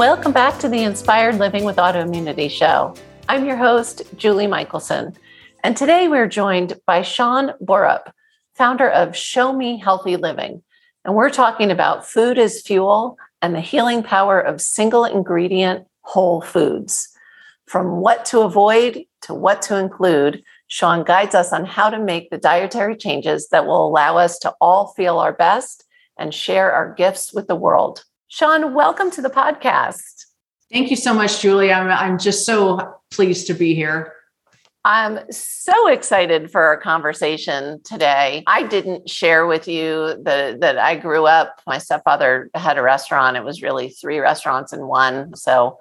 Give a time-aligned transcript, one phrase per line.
[0.00, 2.94] Welcome back to the Inspired Living with Autoimmunity show.
[3.28, 5.14] I'm your host, Julie Michelson,
[5.62, 8.10] and today we're joined by Sean Borup,
[8.54, 10.62] founder of Show Me Healthy Living.
[11.04, 16.40] And we're talking about food as fuel and the healing power of single ingredient whole
[16.40, 17.10] foods.
[17.66, 22.30] From what to avoid to what to include, Sean guides us on how to make
[22.30, 25.84] the dietary changes that will allow us to all feel our best
[26.16, 28.04] and share our gifts with the world.
[28.32, 30.26] Sean, welcome to the podcast.
[30.72, 31.72] Thank you so much, Julie.
[31.72, 34.14] I'm, I'm just so pleased to be here.
[34.84, 38.44] I'm so excited for our conversation today.
[38.46, 43.36] I didn't share with you the, that I grew up, my stepfather had a restaurant.
[43.36, 45.34] It was really three restaurants in one.
[45.34, 45.80] So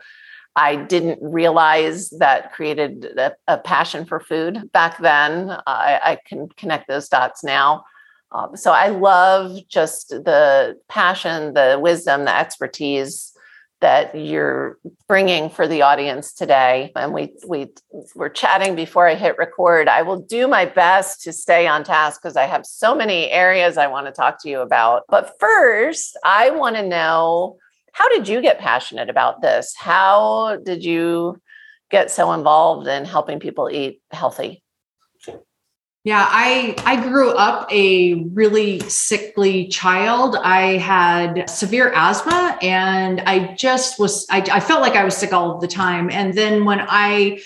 [0.55, 5.51] I didn't realize that created a, a passion for food back then.
[5.67, 7.83] I, I can connect those dots now.
[8.31, 13.33] Um, so I love just the passion, the wisdom, the expertise
[13.81, 14.77] that you're
[15.07, 16.91] bringing for the audience today.
[16.95, 17.67] And we we
[18.13, 19.87] were chatting before I hit record.
[19.87, 23.77] I will do my best to stay on task because I have so many areas
[23.77, 25.03] I want to talk to you about.
[25.07, 27.57] But first, I want to know
[27.93, 29.73] how did you get passionate about this?
[29.77, 31.41] How did you
[31.89, 34.61] get so involved in helping people eat healthy?
[36.05, 40.37] Yeah, I I grew up a really sickly child.
[40.37, 45.33] I had severe asthma and I just was I, I felt like I was sick
[45.33, 46.09] all the time.
[46.09, 47.41] And then when I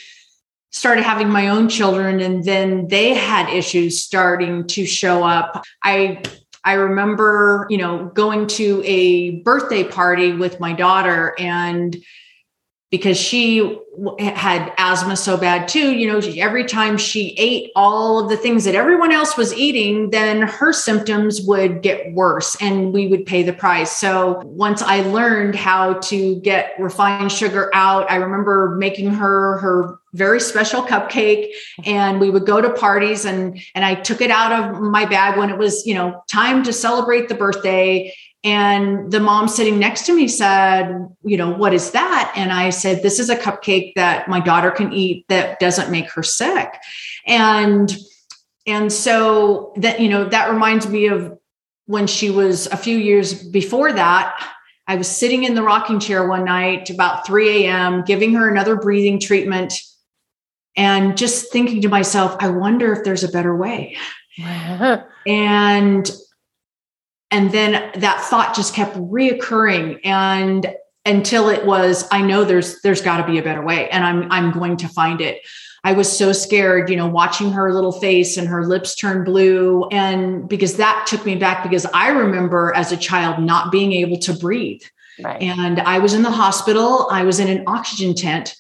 [0.70, 6.22] started having my own children and then they had issues starting to show up, I
[6.64, 11.98] I remember, you know, going to a birthday party with my daughter and
[12.94, 13.76] because she
[14.20, 18.66] had asthma so bad too you know every time she ate all of the things
[18.66, 23.42] that everyone else was eating then her symptoms would get worse and we would pay
[23.42, 23.92] the price.
[23.98, 30.00] So once i learned how to get refined sugar out i remember making her her
[30.14, 31.50] very special cupcake
[31.86, 35.38] and we would go to parties and and I took it out of my bag
[35.38, 40.06] when it was you know time to celebrate the birthday and the mom sitting next
[40.06, 42.34] to me said, You know, what is that?
[42.36, 46.12] And I said, This is a cupcake that my daughter can eat that doesn't make
[46.12, 46.74] her sick.
[47.26, 47.96] And
[48.66, 51.38] and so that, you know, that reminds me of
[51.86, 54.52] when she was a few years before that.
[54.88, 58.76] I was sitting in the rocking chair one night about 3 a.m., giving her another
[58.76, 59.74] breathing treatment
[60.76, 63.96] and just thinking to myself, I wonder if there's a better way.
[65.28, 66.12] and
[67.34, 70.00] and then that thought just kept reoccurring.
[70.06, 70.74] And
[71.06, 74.32] until it was i know there's there's got to be a better way and i'm
[74.32, 75.42] i'm going to find it.
[75.86, 79.86] I was so scared you know watching her little face and her lips turn blue.
[79.90, 84.18] And because that took me back because i remember as a child not being able
[84.20, 84.82] to breathe.
[85.22, 85.42] Right.
[85.42, 88.56] and i was in the hospital i was in an oxygen tent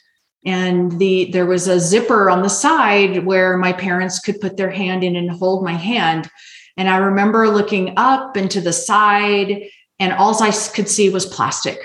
[0.46, 4.70] and the there was a zipper on the side where my parents could put their
[4.70, 6.30] hand in and hold my hand
[6.78, 9.64] and I remember looking up and to the side,
[10.00, 11.80] and all I could see was plastic.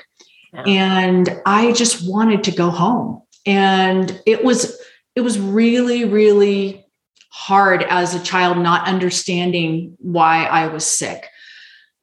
[0.52, 0.62] Yeah.
[0.62, 3.22] And I just wanted to go home.
[3.44, 4.80] And it was,
[5.14, 6.86] it was really, really
[7.30, 11.26] hard as a child not understanding why I was sick.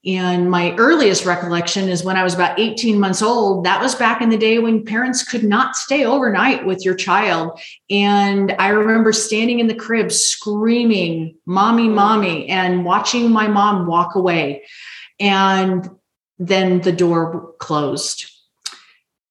[0.05, 3.65] And my earliest recollection is when I was about 18 months old.
[3.65, 7.59] That was back in the day when parents could not stay overnight with your child.
[7.89, 14.13] And I remember standing in the crib screaming, Mommy, Mommy, and watching my mom walk
[14.13, 14.63] away.
[15.19, 15.89] And
[16.37, 18.29] then the door closed.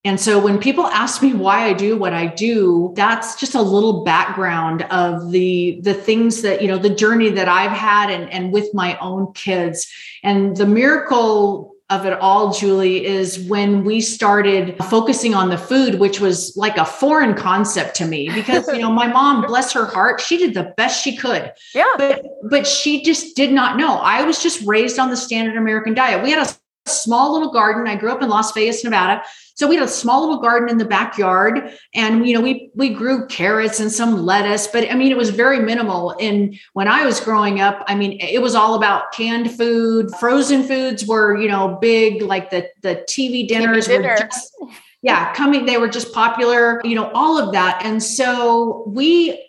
[0.05, 3.63] And so when people ask me why I do what I do, that's just a
[3.63, 8.31] little background of the the things that, you know, the journey that I've had and,
[8.31, 9.91] and with my own kids.
[10.23, 15.97] And the miracle of it all, Julie, is when we started focusing on the food,
[15.97, 19.87] which was like a foreign concept to me because, you know, my mom, bless her
[19.87, 21.53] heart, she did the best she could.
[21.75, 21.85] Yeah.
[21.97, 23.97] But, but she just did not know.
[23.97, 26.23] I was just raised on the standard American diet.
[26.23, 26.53] We had a
[26.87, 27.87] small little garden.
[27.87, 29.23] I grew up in Las Vegas, Nevada.
[29.57, 32.89] So we had a small little garden in the backyard and you know we we
[32.91, 37.05] grew carrots and some lettuce but I mean it was very minimal and when I
[37.05, 41.47] was growing up I mean it was all about canned food frozen foods were you
[41.47, 44.09] know big like the the TV dinners TV dinner.
[44.09, 44.57] were just
[45.03, 49.41] yeah coming they were just popular you know all of that and so we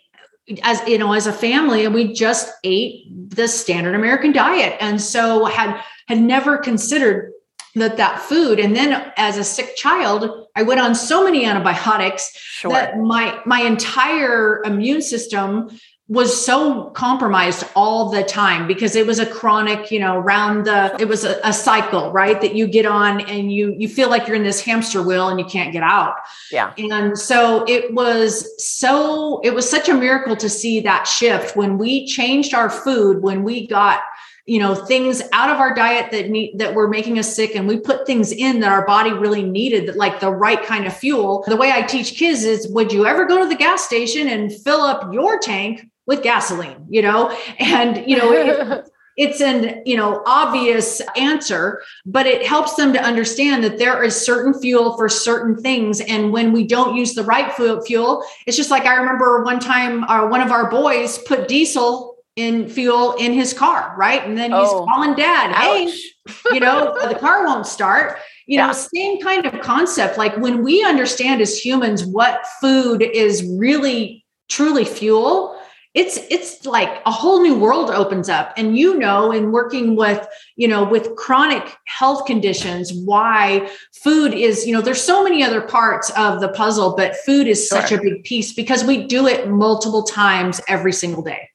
[0.62, 5.00] as you know as a family and we just ate the standard american diet and
[5.00, 7.32] so had had never considered
[7.74, 12.32] that that food and then as a sick child i went on so many antibiotics
[12.36, 12.70] Sure.
[12.70, 15.68] that my my entire immune system
[16.08, 20.94] was so compromised all the time because it was a chronic you know round the
[21.00, 24.28] it was a, a cycle right that you get on and you you feel like
[24.28, 26.14] you're in this hamster wheel and you can't get out.
[26.52, 26.72] Yeah.
[26.78, 31.56] and so it was so it was such a miracle to see that shift.
[31.56, 34.00] When we changed our food when we got
[34.44, 37.66] you know things out of our diet that need that were making us sick and
[37.66, 40.96] we put things in that our body really needed that like the right kind of
[40.96, 41.42] fuel.
[41.48, 44.52] The way i teach kids is would you ever go to the gas station and
[44.52, 47.36] fill up your tank with gasoline you know?
[47.58, 48.84] And you know it,
[49.16, 54.14] it's an you know obvious answer but it helps them to understand that there is
[54.14, 56.00] certain fuel for certain things.
[56.02, 60.04] And when we don't use the right fuel it's just like i remember one time
[60.04, 64.22] our, one of our boys put diesel in fuel in his car right?
[64.26, 64.84] And then he's Oh.
[64.84, 66.44] calling dad hey Ouch.
[66.52, 68.18] you know the car won't start.
[68.46, 70.18] You know same kind of concept.
[70.18, 75.55] Like when we understand as humans what food is really truly fuel
[75.96, 78.52] it's it's like a whole new world opens up.
[78.56, 83.68] And you know in working with you know with chronic health conditions why
[84.04, 87.68] food is you know there's so many other parts of the puzzle but food is
[87.68, 91.48] such a big piece because we do it multiple times every single day.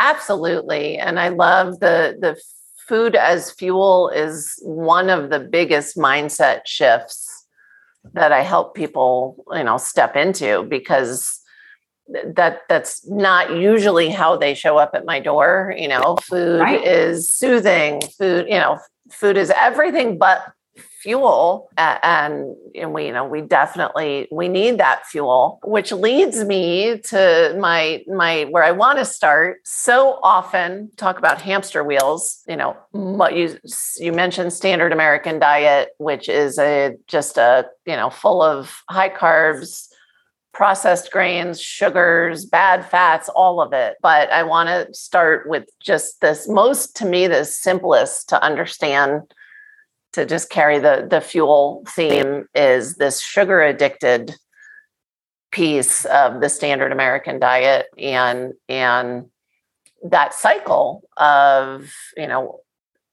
[0.00, 0.96] Absolutely.
[0.96, 2.40] And I love the the
[2.88, 7.46] food as fuel is one of the biggest mindset shifts
[8.14, 11.42] that I help people, you know, step into because
[12.08, 16.16] that that's not usually how they show up at my door, you know.
[16.22, 16.84] Food Right.
[16.84, 18.78] is soothing, food, you know,
[19.10, 20.52] food is everything but
[21.00, 26.98] fuel and, and we you know we definitely we need that fuel which leads me
[26.98, 32.56] to my my where i want to start so often talk about hamster wheels you
[32.56, 33.16] know mm-hmm.
[33.16, 33.56] what you
[33.98, 39.08] you mentioned standard american diet which is a just a you know full of high
[39.08, 39.87] carbs
[40.52, 43.96] processed grains, sugars, bad fats, all of it.
[44.02, 49.22] But I want to start with just this most to me the simplest to understand
[50.12, 54.34] to just carry the the fuel theme is this sugar addicted
[55.50, 59.26] piece of the standard American diet and and
[60.02, 62.60] that cycle of you know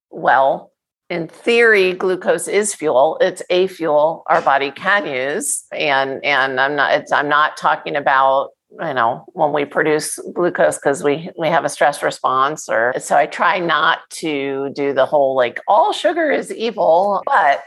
[0.10, 0.72] well
[1.10, 3.18] in theory glucose is fuel.
[3.22, 5.66] It's a fuel our body can use.
[5.72, 10.78] And and i'm not it's i'm not talking about you know when we produce glucose
[10.78, 15.06] because we we have a stress response or so i try not to do the
[15.06, 17.64] whole like all sugar is evil but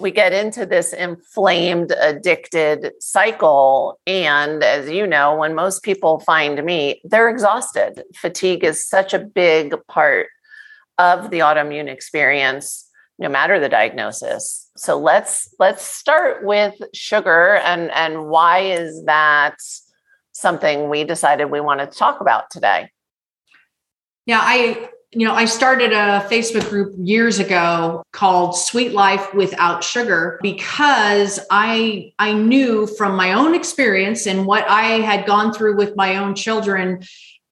[0.00, 4.00] we get into this inflamed addicted cycle.
[4.06, 8.02] And as you know when most people find me they're exhausted.
[8.16, 10.28] Fatigue is such a big part
[11.00, 12.86] of the autoimmune experience
[13.18, 14.70] no matter the diagnosis.
[14.76, 19.56] So let's let's start with sugar and and why is that
[20.32, 22.90] something we decided we wanted to talk about today?
[24.26, 29.82] Yeah, I you know, I started a Facebook group years ago called Sweet Life Without
[29.82, 35.76] Sugar because I I knew from my own experience and what I had gone through
[35.76, 37.02] with my own children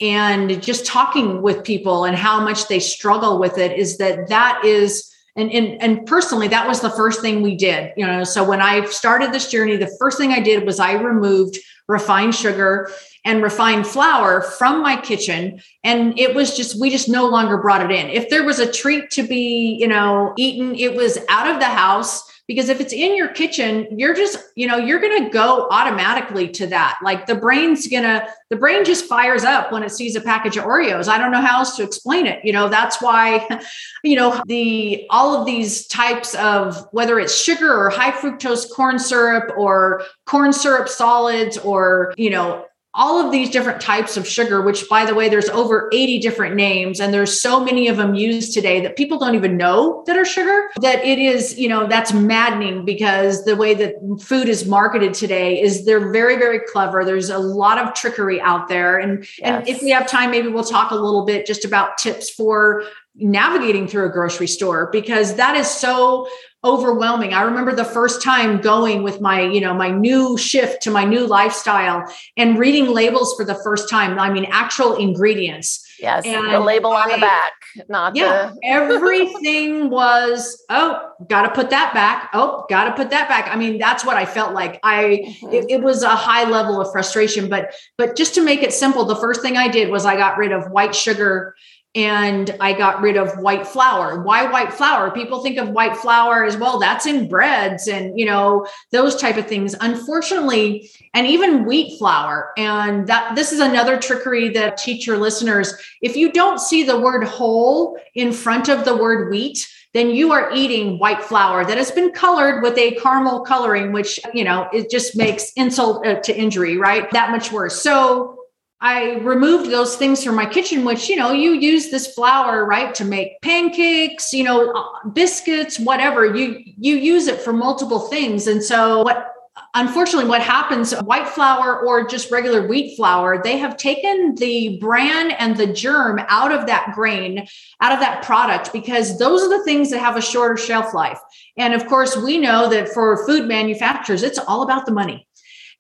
[0.01, 4.65] and just talking with people and how much they struggle with it is that that
[4.65, 8.25] is and, and and personally that was the first thing we did you know?
[8.25, 12.35] So when i started this journey the first thing i did was i removed refined
[12.35, 12.91] sugar
[13.25, 15.61] and refined flour from my kitchen.
[15.83, 18.09] And it was just we just no longer brought it in.
[18.11, 21.67] If there was a treat to be you know eaten it was out of the
[21.67, 25.69] house because if it's in your kitchen you're just you know you're going to go
[25.71, 26.99] automatically to that.
[27.03, 30.57] Like the brain's going to the brain just fires up when it sees a package
[30.57, 31.07] of oreos.
[31.07, 32.45] I don't know how else to explain it.
[32.45, 33.47] You know that's why
[34.03, 38.99] you know the all of these types of whether it's sugar or high fructose corn
[38.99, 42.65] syrup or corn syrup solids or you know
[42.99, 46.57] all of these different types of sugar which by the way there's over 80 different
[46.57, 50.17] names and there's so many of them used today that people don't even know that
[50.17, 54.67] are sugar that it is you know that's maddening because the way that food is
[54.67, 57.05] marketed today is they're very very clever.
[57.05, 58.99] There's a lot of trickery out there.
[58.99, 62.31] And and if we have time maybe we'll talk a little bit just about tips
[62.31, 66.29] for navigating through a grocery store because that is so
[66.65, 67.35] overwhelming.
[67.35, 71.05] I remember the first time going with my, you know, my new shift to my
[71.05, 72.05] new lifestyle
[72.37, 74.19] and reading labels for the first time.
[74.19, 75.85] I mean, actual ingredients.
[76.01, 77.53] Yes, and the label I, on the back,
[77.89, 82.31] not yeah, the everything was, oh, gotta put that back.
[82.33, 83.49] Oh, gotta put that back.
[83.49, 84.79] I mean, that's what I felt like.
[84.85, 85.53] I mm-hmm.
[85.53, 89.07] it, it was a high level of frustration, but but just to make it simple,
[89.07, 91.57] the first thing I did was I got rid of white sugar
[91.99, 94.23] and I got rid of white flour.
[94.23, 95.11] Why white flour?
[95.11, 96.79] People think of white flour as well.
[96.79, 99.75] That's in breads and you know those type of things.
[99.81, 102.53] Unfortunately, and even wheat flour.
[102.57, 105.75] And that this is another trickery that teach your listeners.
[106.01, 110.31] If you don't see the word whole in front of the word wheat, then you
[110.31, 114.69] are eating white flour that has been colored with a caramel coloring, which you know
[114.73, 117.11] it just makes insult uh, to injury, right?
[117.11, 117.83] That much worse.
[117.83, 118.38] So
[118.81, 122.95] I removed those things from my kitchen, which, you know, you use this flour, right,
[122.95, 126.25] to make pancakes, you know, uh, biscuits, whatever.
[126.25, 128.47] You you use it for multiple things.
[128.47, 129.35] And so what
[129.75, 135.31] unfortunately what happens white flour or just regular wheat flour they have taken the bran
[135.33, 137.47] and the germ out of that grain
[137.81, 141.21] out of that product because those are the things that have a shorter shelf life
[141.57, 145.27] and of course we know that for food manufacturers it's all about the money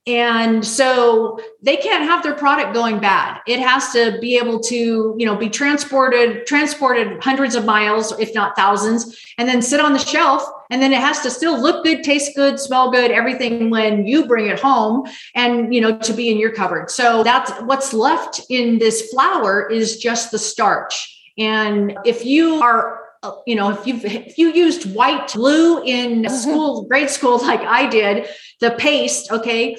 [0.08, 3.42] and so they can't have their product going bad.
[3.46, 8.34] It has to be able to you know be transported transported hundreds of miles if
[8.34, 10.42] not thousands and then sit on the shelf.
[10.70, 14.26] And then it has to still look good taste good smell good everything when you
[14.26, 16.90] bring it home and you know to be in your cupboard.
[16.90, 21.14] So that's what's left in this flour is just the starch.
[21.36, 23.08] And if you are
[23.46, 26.34] you know if you if you used white glue in mm-hmm.
[26.34, 28.28] school grade school like i did
[28.60, 29.76] the paste okay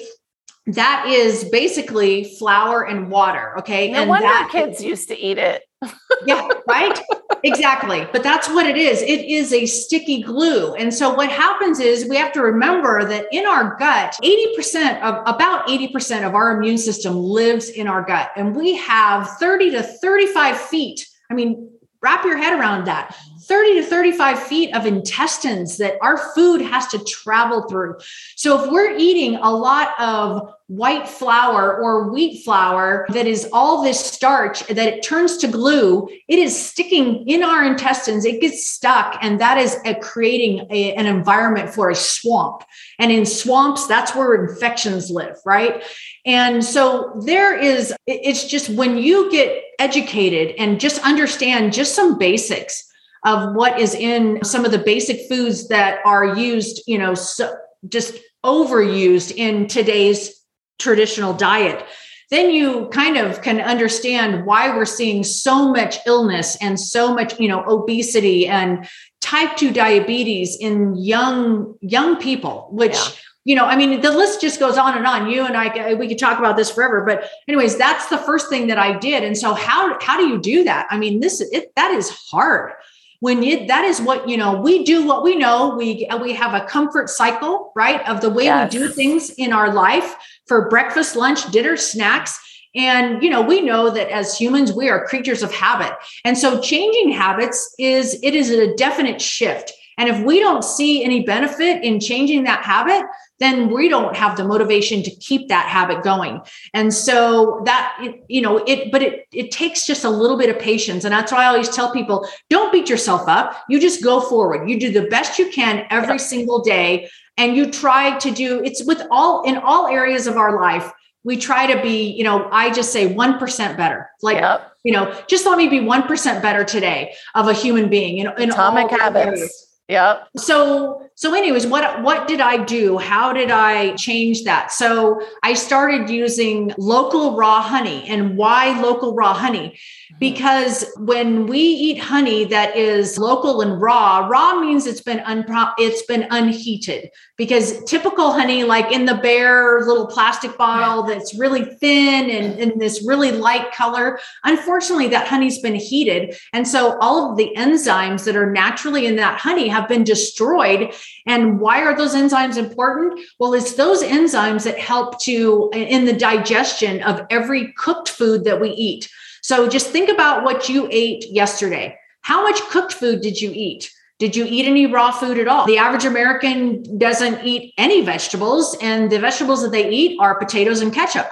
[0.66, 3.58] that is basically flour and water.
[3.58, 3.90] Okay.
[3.90, 5.62] No and wonder that, kids used to eat it.
[6.26, 6.98] yeah, right.
[7.42, 8.06] Exactly.
[8.12, 9.00] But that's what it is.
[9.00, 10.74] It is a sticky glue.
[10.74, 15.22] And so what happens is we have to remember that in our gut, 80% of
[15.26, 18.30] about 80% of our immune system lives in our gut.
[18.36, 21.06] And we have 30 to 35 feet.
[21.30, 21.70] I mean,
[22.02, 23.16] wrap your head around that
[23.50, 27.96] 30 to 35 feet of intestines that our food has to travel through.
[28.36, 33.82] So if we're eating a lot of white flour or wheat flour that is all
[33.82, 38.24] this starch that it turns to glue, it is sticking in our intestines.
[38.24, 42.62] It gets stuck, and that is a, creating a, an environment for a swamp.
[43.00, 45.82] And in swamps, that's where infections live, right?
[46.24, 52.16] And so there is, it's just when you get educated and just understand just some
[52.16, 52.86] basics
[53.24, 57.54] of what is in some of the basic foods that are used, you know, so
[57.88, 60.44] just overused in today's
[60.78, 61.84] traditional diet,
[62.30, 67.38] then you kind of can understand why we're seeing so much illness and so much,
[67.38, 68.88] you know, obesity and
[69.20, 73.10] type 2 diabetes in young young people, which yeah
[73.44, 75.30] you know, I mean, the list just goes on and on.
[75.30, 77.04] You and I, uh, we could talk about this forever.
[77.06, 79.24] But anyways, that's the first thing that I did.
[79.24, 80.86] And so, how how do you do that?
[80.90, 82.72] I mean, this it, that is hard
[83.20, 85.74] when you that is what you know we do what we know.
[85.76, 88.72] We uh, we have a comfort cycle right of the way yes.
[88.72, 92.38] we do things in our life for breakfast lunch dinner snacks.
[92.74, 95.92] And you know we know that as humans we are creatures of habit.
[96.24, 99.72] And so changing habits is it is a definite shift.
[99.98, 103.04] And if we don't see any benefit in changing that habit
[103.40, 106.40] then we don't have the motivation to keep that habit going.
[106.72, 110.58] And so that, you know, it, but it, it takes just a little bit of
[110.58, 111.04] patience.
[111.04, 113.56] And that's why I always tell people don't beat yourself up.
[113.68, 114.68] You just go forward.
[114.68, 117.10] You do the best you can every single day.
[117.36, 120.92] And you try to do it's with all in all areas of our life
[121.24, 124.10] we try to be, you know, I just say 1% better.
[124.22, 124.72] Like, yep.
[124.84, 128.34] you know, just let me be 1% better today of a human being, you know,
[128.34, 129.26] in atomic habits.
[129.26, 129.66] Areas.
[129.88, 130.22] Yeah.
[130.36, 132.96] So so anyways, what what did I do?
[132.96, 134.72] How did I change that?
[134.72, 138.08] So I started using local raw honey.
[138.08, 139.68] And why local raw honey?
[139.68, 140.18] Mm-hmm.
[140.18, 145.74] Because when we eat honey that is local and raw, raw means it's been unpro-
[145.76, 147.10] it's been unheated.
[147.36, 152.78] Because typical honey like in the bear little plastic bottle that's really thin and in
[152.78, 158.24] this really light color, unfortunately that honey's been heated and so all of the enzymes
[158.24, 160.94] that are naturally in that honey have been destroyed.
[161.26, 163.20] And why are those enzymes important?
[163.38, 168.60] Well, it's those enzymes that help to in the digestion of every cooked food that
[168.60, 169.08] we eat.
[169.42, 171.98] So just think about what you ate yesterday.
[172.22, 173.90] How much cooked food did you eat?
[174.18, 175.64] Did you eat any raw food at all?
[175.64, 180.82] The average American doesn't eat any vegetables, and the vegetables that they eat are potatoes
[180.82, 181.30] and ketchup.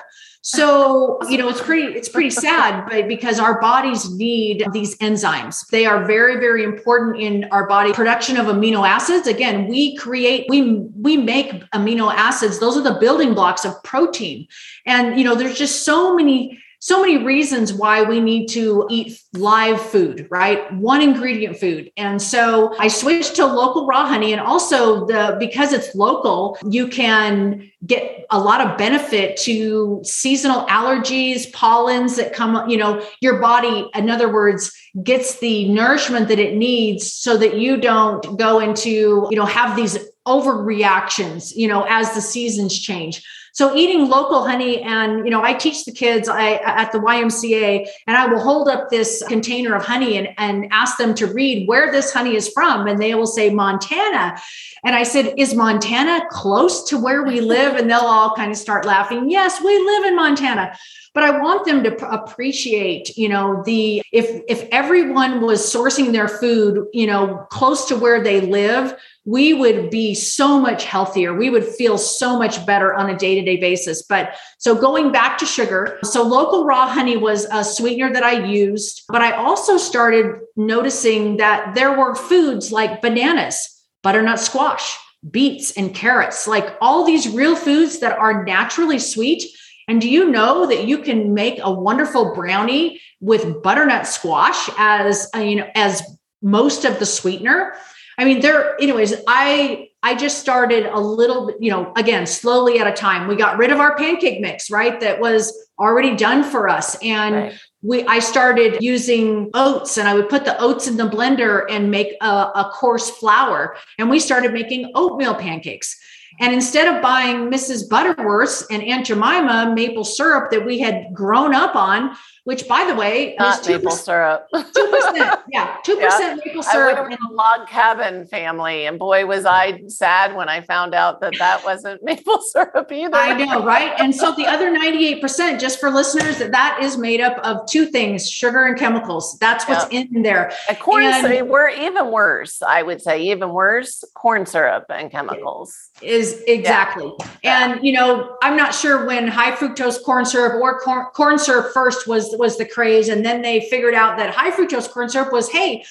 [0.51, 5.67] So, you know, it's pretty it's pretty sad, but because our bodies need these enzymes.
[5.69, 9.27] They are very very important in our body production of amino acids.
[9.27, 12.61] Again, we create we we make amino acids.
[12.61, 14.47] Those are the building blocks of protein.
[14.87, 19.21] And you know, there's just so many so many reasons why we need to eat
[19.35, 20.73] live food, right?
[20.75, 21.91] One ingredient food.
[21.97, 26.87] And so I switched to local raw honey and also the because it's local, you
[26.87, 33.41] can get a lot of benefit to seasonal allergies, pollens that come, you know, your
[33.41, 38.61] body in other words gets the nourishment that it needs so that you don't go
[38.61, 43.25] into, you know, have these overreactions, you know, as the seasons change.
[43.59, 47.89] So eating local honey, and you know, I teach the kids I, at the YMCA,
[48.07, 51.67] and I will hold up this container of honey and, and ask them to read
[51.67, 54.41] where this honey is from, and they will say Montana.
[54.85, 57.75] And I said, Is Montana close to where we live?
[57.75, 59.29] And they'll all kind of start laughing.
[59.29, 60.79] Yes, we live in Montana
[61.19, 66.29] but i want them to appreciate you know the if if everyone was sourcing their
[66.29, 68.95] food you know close to where they live
[69.29, 71.35] we would be so much healthier.
[71.35, 74.01] We would feel so much better on a day to day basis.
[74.01, 78.47] But so going back to sugar, so local raw honey was a sweetener that I
[78.47, 84.97] used, but I also started noticing that there were foods like bananas, butternut squash,
[85.31, 89.43] beets, and carrots, like all these real foods that are naturally sweet.
[89.89, 95.29] And do you know that you can make a wonderful brownie with butternut squash as
[95.35, 96.03] uh, you know as
[96.43, 97.75] most of the sweetener?
[98.19, 102.79] I mean, there, anyways, I I just started a little bit, you know, again, slowly
[102.79, 103.27] at a time.
[103.27, 105.01] We got rid of our pancake mix, right?
[105.01, 106.97] That was already done for us.
[107.03, 107.61] And right.
[107.83, 111.91] we I started using oats and I would put the oats in the blender and
[111.91, 113.77] make a, a coarse flour.
[113.99, 115.99] And we started making oatmeal pancakes.
[116.41, 117.89] And instead of buying Mrs.
[117.89, 122.17] Butterworth's and Aunt Jemima maple syrup that we had grown up on,
[122.49, 124.49] which by the way, not maple syrup.
[124.55, 126.97] Two percent, yeah, two percent maple syrup.
[126.97, 130.95] I went in a log cabin family, and boy, was I sad when I found
[130.95, 133.15] out that that wasn't maple syrup either.
[133.15, 133.93] I know, right?
[134.01, 137.67] And so the other ninety-eight percent, just for listeners, that that is made up of
[137.67, 139.37] two things: sugar and chemicals.
[139.39, 140.07] That's what's yep.
[140.11, 140.51] in there.
[140.71, 142.63] And corn and, syrup, we're even worse.
[142.63, 145.91] I would say even worse: corn syrup and chemicals.
[146.01, 147.13] Is exactly.
[147.45, 147.73] Yeah.
[147.73, 151.75] And you know, I'm not sure when high fructose corn syrup or corn, corn syrup
[151.75, 153.09] first was was the craze.
[153.09, 155.85] And then they figured out that high fructose corn syrup was, hey,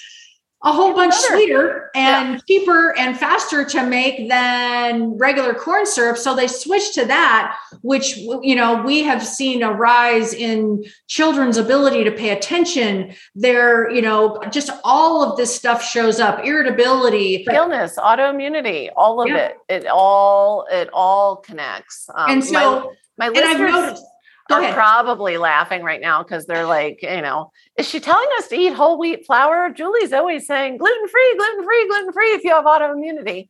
[0.64, 2.40] a whole bunch sweeter and yeah.
[2.48, 8.18] cheaper and faster to make than regular corn syrup so they switched to that which
[8.18, 14.02] you know we have seen a rise in children's ability to pay attention their you
[14.02, 19.50] know just all of this stuff shows up irritability illness autoimmunity all of yeah.
[19.50, 24.02] it it all it all connects um, and so my, my listeners
[24.50, 24.74] are ahead.
[24.74, 28.74] probably laughing right now because they're like, you know, is she telling us to eat
[28.74, 29.70] whole wheat flour?
[29.70, 33.48] Julie's always saying gluten free, gluten free, gluten free if you have autoimmunity.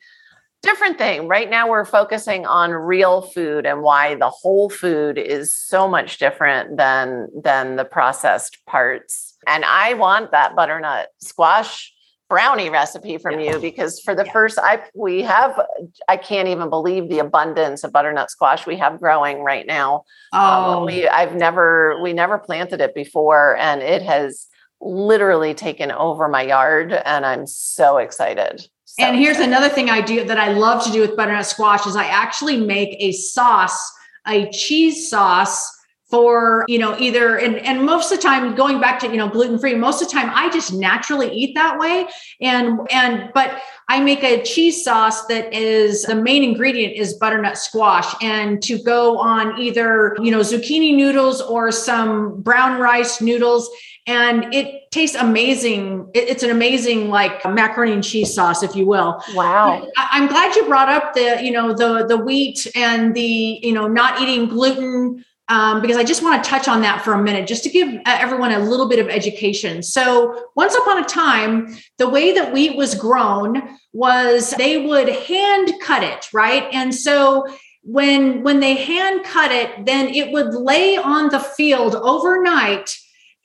[0.64, 1.28] Different thing.
[1.28, 6.18] Right now, we're focusing on real food and why the whole food is so much
[6.18, 9.36] different than than the processed parts.
[9.46, 11.94] And I want that butternut squash
[12.30, 13.54] brownie recipe from yeah.
[13.54, 14.32] you because for the yeah.
[14.32, 15.60] first I we have
[16.08, 20.04] I can't even believe the abundance of butternut squash we have growing right now.
[20.34, 24.48] Um, oh, um, we I've never we never planted it before and it has
[24.82, 28.68] literally taken over my yard and I'm so excited.
[28.86, 29.50] So and here's excited.
[29.50, 32.58] another thing I do that I love to do with butternut squash is I actually
[32.58, 33.92] make a sauce,
[34.28, 35.77] a cheese sauce
[36.10, 39.28] for you know either and and most of the time going back to you know
[39.28, 42.08] gluten free most of the time i just naturally eat that way
[42.40, 47.58] and and but i make a cheese sauce that is the main ingredient is butternut
[47.58, 53.70] squash and to go on either you know zucchini noodles or some brown rice noodles
[54.08, 56.10] and it tastes amazing.
[56.14, 59.22] it's an amazing like macaroni and cheese sauce, if you will.
[59.34, 59.86] Wow!
[59.98, 63.74] I, am glad you brought up the you know the the wheat and the you
[63.74, 67.22] know not eating gluten um, because I just want to touch on that for a
[67.22, 69.82] minute, just to give uh, everyone a little bit of education.
[69.82, 75.74] So, once upon a time, the way that wheat was grown was they would hand
[75.82, 76.68] cut it, right?
[76.74, 77.48] And so,
[77.84, 82.94] when when they hand cut it, then it would lay on the field overnight,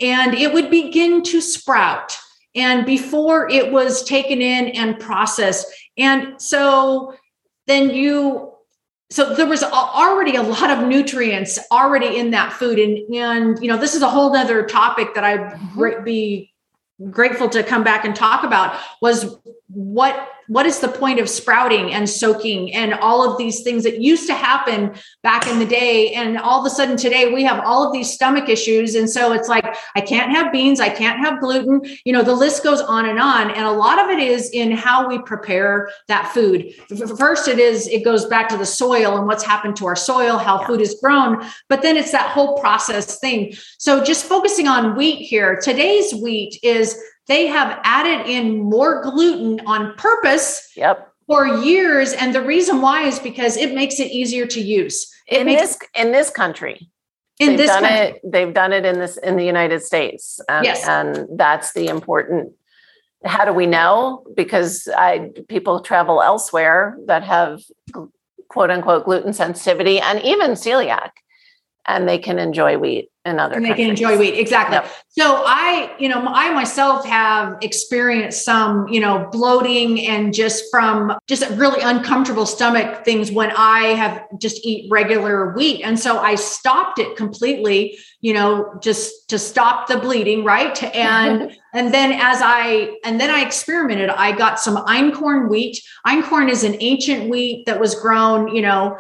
[0.01, 2.17] and it would begin to sprout.
[2.55, 7.15] And before it was taken in and processed, and so
[7.67, 8.52] then you
[9.13, 13.69] so there was already a lot of nutrients already in that food and and you
[13.69, 16.05] know this is a whole other topic that i'd mm-hmm.
[16.05, 16.53] be
[17.11, 19.37] grateful to come back and talk about was
[19.69, 24.03] what what is the point of sprouting and soaking and all of these things that
[24.03, 26.13] used to happen back in the day?
[26.13, 28.95] And all of a sudden today we have all of these stomach issues.
[28.95, 30.79] And so it's like i can't have beans.
[30.79, 31.81] I can't have gluten.
[32.05, 33.51] You know the list goes on and on.
[33.51, 36.75] And a lot of it is in how we prepare that food.
[37.17, 40.37] First it is it goes back to the soil and what's happened to our soil
[40.37, 40.67] how yeah.
[40.67, 41.43] food is grown.
[41.71, 43.55] But then it's that whole process thing.
[43.79, 49.61] So just focusing on wheat here today's wheat is they have added in more gluten
[49.67, 51.13] on purpose yep.
[51.27, 52.13] for years.
[52.13, 55.11] And the reason why is because it makes it easier to use.
[55.29, 56.91] It in makes, this in this country.
[57.39, 58.07] In they've this done country.
[58.09, 60.41] it, they've done it in this in the United States.
[60.49, 60.87] Um, yes.
[60.87, 62.53] And that's the important
[63.25, 64.25] how do we know?
[64.35, 67.63] Because I people travel elsewhere that have
[68.49, 71.11] quote unquote gluten sensitivity and even celiac
[71.87, 73.87] and they can enjoy wheat in other and they countries.
[73.87, 74.75] can enjoy wheat exactly.
[74.75, 74.93] Yep.
[75.11, 81.17] so i you know i myself have experienced some you know bloating and just from
[81.29, 86.35] just really uncomfortable stomach things when i have just eat regular wheat and so i
[86.35, 90.83] stopped it completely you know just to stop the bleeding right?
[90.95, 94.11] And and then as i and then i experimented.
[94.11, 95.83] I got some einkorn wheat.
[96.07, 98.99] Einkorn is an ancient wheat that was grown you know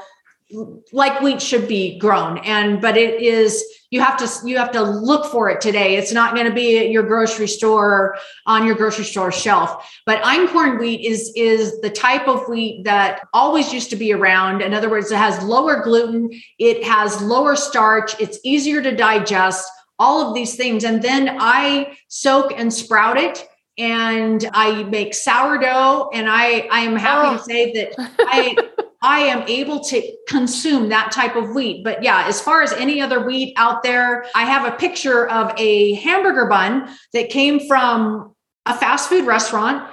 [0.92, 2.38] like wheat should be grown.
[2.38, 6.12] And but it is you have to you have to look for it today it's
[6.12, 10.80] not going to be at your grocery store on your grocery store shelf but einkorn
[10.80, 14.90] wheat is is the type of wheat that always used to be around in other
[14.90, 16.28] words it has lower gluten
[16.58, 21.96] it has lower starch it's easier to digest all of these things and then i
[22.08, 23.46] soak and sprout it
[23.78, 26.10] and I make sourdough.
[26.12, 27.38] And I, I am happy oh.
[27.38, 28.56] to say that I,
[29.02, 31.82] I am able to consume that type of wheat.
[31.82, 35.52] But yeah, as far as any other wheat out there, I have a picture of
[35.58, 38.34] a hamburger bun that came from
[38.64, 39.88] a fast food restaurant.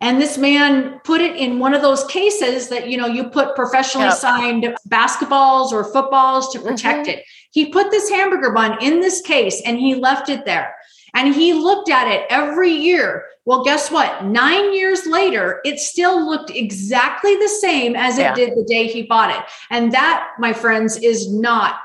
[0.00, 3.56] And this man put it in one of those cases that you know you put
[3.56, 4.16] professionally yep.
[4.16, 7.18] signed basketballs or footballs to protect mm-hmm.
[7.20, 7.24] it.
[7.52, 10.74] He put this hamburger bun in this case and he left it there.
[11.14, 13.24] And he looked at it every year.
[13.44, 14.24] Well, guess what?
[14.24, 18.34] Nine years later, it still looked exactly the same as it yeah.
[18.34, 19.44] did the day he bought it.
[19.70, 21.76] And that, my friends, is not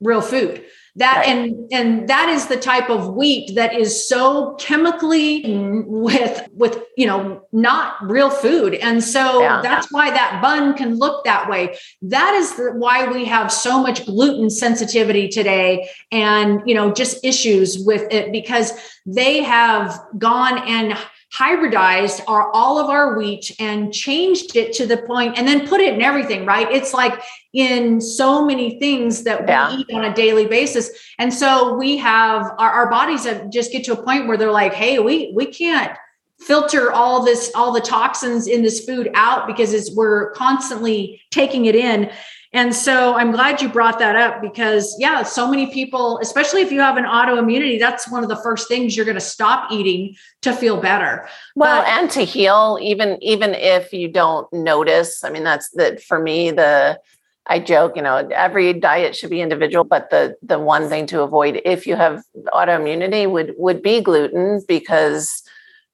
[0.00, 0.64] real food
[0.96, 1.28] that right.
[1.28, 5.42] and and that is the type of wheat that is so chemically
[5.86, 9.60] with with you know not real food and so yeah.
[9.60, 13.82] that's why that bun can look that way that is the, why we have so
[13.82, 18.72] much gluten sensitivity today and you know just issues with it because
[19.04, 20.96] they have gone and
[21.34, 25.80] hybridized our all of our wheat and changed it to the point and then put
[25.80, 26.70] it in everything right?
[26.70, 27.20] It's like
[27.52, 29.76] in so many things that we yeah.
[29.76, 30.90] eat on a daily basis.
[31.18, 34.50] And so we have our, our bodies have just get to a point where they're
[34.50, 35.96] like hey we we can't
[36.40, 41.66] filter all this all the toxins in this food out because it's we're constantly taking
[41.66, 42.10] it in
[42.54, 46.70] and so I'm glad you brought that up because, yeah, so many people, especially if
[46.70, 50.14] you have an autoimmunity, that's one of the first things you're going to stop eating
[50.42, 51.28] to feel better.
[51.56, 55.24] Well, but, and to heal, even even if you don't notice.
[55.24, 56.52] I mean, that's that for me.
[56.52, 57.00] The
[57.46, 61.22] I joke, you know, every diet should be individual, but the the one thing to
[61.22, 65.42] avoid if you have autoimmunity would would be gluten because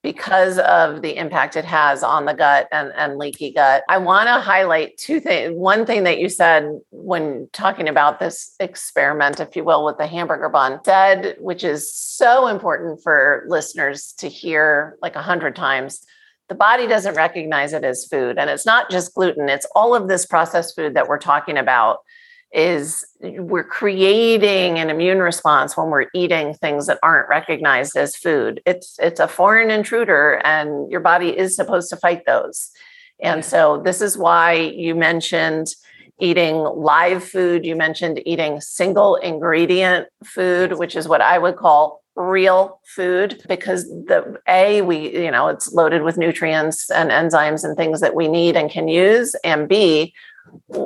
[0.03, 3.85] because of the impact it has on the gut and, and leaky gut.
[3.89, 5.53] I want to highlight two things.
[5.55, 10.07] One thing that you said when talking about this experiment, if you will, with the
[10.07, 16.03] hamburger bun, said, which is so important for listeners to hear like a hundred times.
[16.49, 18.39] The body doesn't recognize it as food.
[18.39, 21.99] And it's not just gluten, it's all of this processed food that we're talking about
[22.53, 28.61] is we're creating an immune response when we're eating things that aren't recognized as food.
[28.67, 32.71] It's it's a foreign intruder and your body is supposed to fight those.
[33.23, 35.69] And so this is why you mentioned
[36.19, 37.65] eating live food.
[37.65, 43.85] You mentioned eating single ingredient food which is what i would call real food because
[43.85, 48.29] the a we you know it's loaded with nutrients and enzymes and things that we
[48.29, 50.13] need and can use and b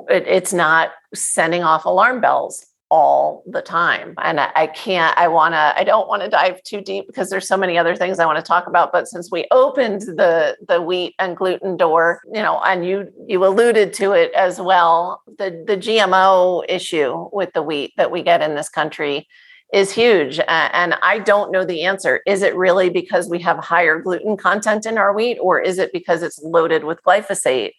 [0.08, 4.14] it, it's not sending off alarm bells all the time.
[4.22, 7.30] And I, I can't i want to i don't want to dive too deep because
[7.30, 8.92] there's so many other things i want to talk about.
[8.92, 13.44] But since we opened the the wheat and gluten door you know and you you
[13.44, 18.42] alluded to it as well the the gmo issue with the wheat that we get
[18.42, 19.26] in this country
[19.72, 20.38] is huge.
[20.46, 22.20] And i don't know the answer.
[22.26, 25.90] Is it really because we have higher gluten content in our wheat or is it
[25.92, 27.72] because it's loaded with glyphosate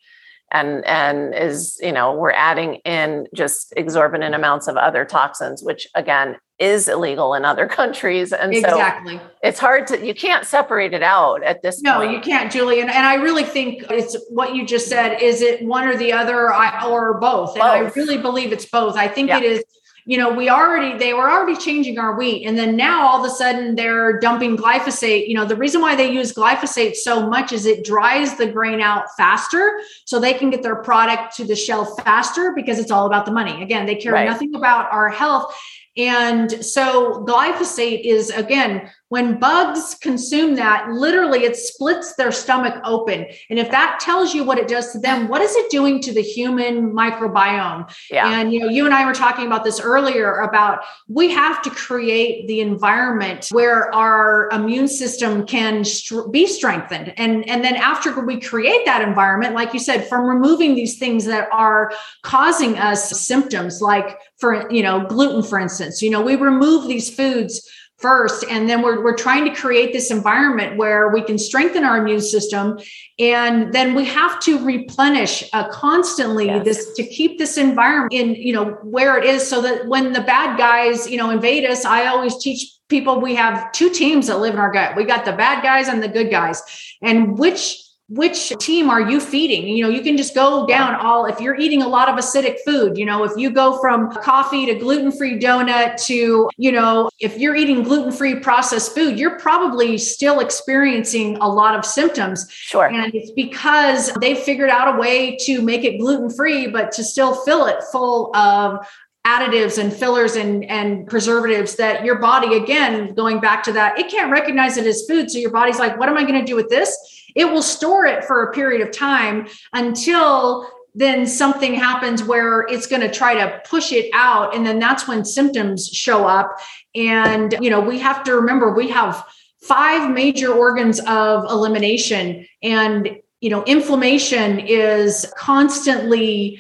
[0.51, 5.88] and and is you know we're adding in just exorbitant amounts of other toxins which
[5.95, 8.31] again is illegal in other countries.
[8.31, 9.17] And exactly.
[9.17, 12.12] so it's hard to, you can't separate it out at this no, point.
[12.12, 12.81] you can't, Julie.
[12.81, 15.21] And, and I really think it's what you just said.
[15.21, 17.55] Is it one or the other or both?
[17.55, 18.95] And I really believe it's both.
[18.95, 19.38] I think yeah.
[19.38, 19.63] it is
[20.08, 22.46] you know, we already, they were already changing our wheat.
[22.46, 25.28] And then now all of a sudden they're dumping glyphosate.
[25.28, 28.82] You know, the reason why they use glyphosate so much is it dries the grain
[28.82, 33.08] out faster so they can get their product to the shelf faster because it's all
[33.08, 33.63] about the money.
[33.63, 34.30] Again, they care right.
[34.30, 35.56] nothing about our health.
[35.98, 43.28] And so glyphosate is again, when bugs consume that, literally it splits their stomach open.
[43.50, 46.13] And if that tells you what it does to them, what is it doing to
[46.13, 47.94] the human microbiome?
[48.10, 48.28] Yeah.
[48.28, 51.70] And you know, you and I were talking about this earlier about we have to
[51.70, 55.84] create the environment where our immune system can
[56.32, 57.13] be strengthened.
[57.18, 61.26] And and then after we create that environment, like you said, from removing these things
[61.26, 61.91] that are
[62.24, 67.13] causing us symptoms like for you know gluten for instance you know we remove these
[67.13, 71.86] foods first and then we're, we're trying to create this environment where we can strengthen
[71.86, 72.77] our immune system
[73.19, 76.65] and then we have to replenish uh, constantly yes.
[76.65, 80.21] this to keep this environment in you know where it is so that when the
[80.21, 84.39] bad guys you know invade us i always teach people we have two teams that
[84.39, 86.62] live in our gut we got the bad guys and the good guys
[87.01, 89.68] and which which team are you feeding?
[89.68, 92.58] You know you can just go down all if you're eating a lot of acidic
[92.63, 97.38] food you know if you go from coffee to gluten-free donut to you know if
[97.39, 102.46] you're eating gluten-free processed food you're probably still experiencing a lot of symptoms.
[102.52, 102.86] Sure.
[102.86, 107.34] And it's because they figured out a way to make it gluten-free but to still
[107.44, 108.86] fill it full of
[109.25, 114.09] additives and fillers and, and preservatives that your body again going back to that it
[114.09, 115.29] can't recognize it as food.
[115.31, 116.95] So your body's like what am i going to do with this?
[117.35, 122.88] It will store it for a period of time until then something happens where it's
[122.88, 124.55] going to try to push it out.
[124.55, 126.57] And then that's when symptoms show up.
[126.93, 129.25] And you know we have to remember we have
[129.61, 132.45] five major organs of elimination.
[132.61, 136.59] And you know inflammation is constantly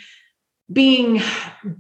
[0.73, 1.21] being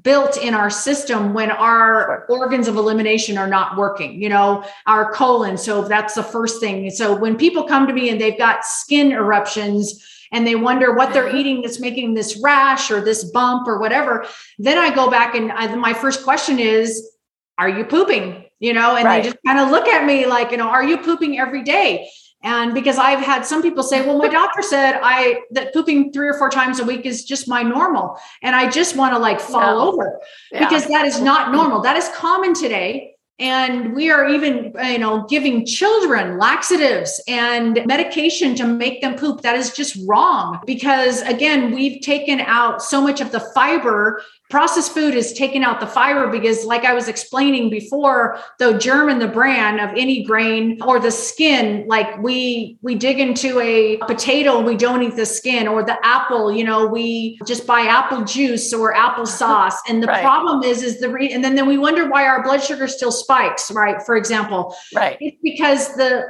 [0.03, 5.11] built in our system when our organs of elimination are not working you know our
[5.11, 5.57] colon.
[5.57, 6.89] So that's the first thing.
[6.91, 11.13] So when people come to me and they've got skin eruptions and they wonder what
[11.13, 11.37] they're mm-hmm.
[11.37, 14.25] eating that's making this rash or this bump or whatever
[14.57, 17.11] then i go back and I, my first question is
[17.57, 18.43] are you pooping?
[18.59, 19.21] You know and right.
[19.21, 22.09] they just kind of look at me like you know are you pooping every day
[22.45, 26.27] and because I've had some people say, well, my doctor said I that pooping three
[26.27, 28.19] or four times a week is just my normal.
[28.43, 29.91] And I just want to like fall no.
[29.91, 30.19] over
[30.51, 30.59] yeah.
[30.59, 31.81] because that is not normal.
[31.81, 38.55] That is common today and we are even you know giving children laxatives and medication
[38.55, 43.19] to make them poop that is just wrong because again we've taken out so much
[43.19, 44.21] of the fiber
[44.55, 49.09] processed food is taking out the fiber because like i was explaining before the germ
[49.09, 53.97] and the bran of any grain or the skin like we we dig into a
[54.07, 57.81] potato and we don't eat the skin or the apple you know we just buy
[57.81, 59.37] apple juice or apple mm-hmm.
[59.37, 59.81] sauce.
[59.89, 60.21] And the right.
[60.21, 63.11] problem is is the re- and then, then we wonder why our blood sugar still
[63.11, 64.01] spikes right?
[64.03, 65.17] For example right.
[65.19, 66.25] it's because the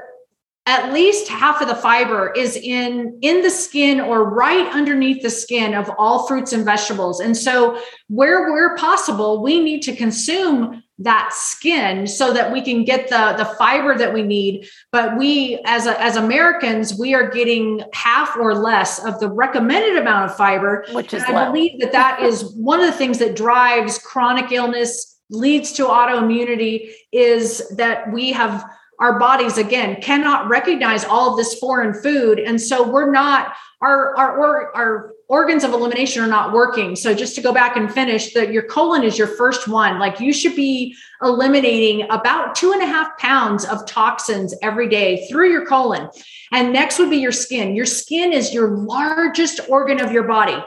[0.67, 5.29] at least half of the fiber is in in the skin or right underneath the
[5.29, 7.19] skin of all fruits and vegetables.
[7.19, 12.83] And so where we're possible we need to consume that skin so that we can
[12.83, 14.67] get the the fiber that we need.
[14.91, 19.97] But we as a, as americans we are getting half or less of the recommended
[19.97, 20.85] amount of fiber.
[20.93, 25.11] Which is i believe that that is one of the things that drives chronic illness
[25.29, 28.63] leads to autoimmunity is that we have
[28.99, 32.39] our bodies again cannot recognize all of this foreign food.
[32.39, 36.95] And so we're not our our our, our organs of elimination are not working.
[36.95, 39.99] So just to go back and finish that your colon is your first one.
[39.99, 45.27] Like you should be eliminating about two and a half pounds of toxins every day
[45.27, 46.09] through your colon.
[46.51, 47.75] And next would be your skin.
[47.75, 50.57] Your skin is your largest organ of your body.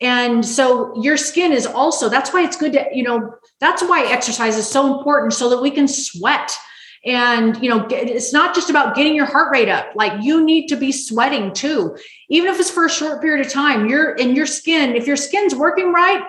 [0.00, 4.06] And so your skin is also that's why it's good to you know that's why
[4.06, 6.56] exercise is so important so that we can sweat
[7.04, 9.92] and, you know, it's not just about getting your heart rate up.
[9.94, 11.96] Like you need to be sweating too.
[12.28, 15.16] Even if it's for a short period of time, you're in your skin, if your
[15.16, 16.22] skin's working right,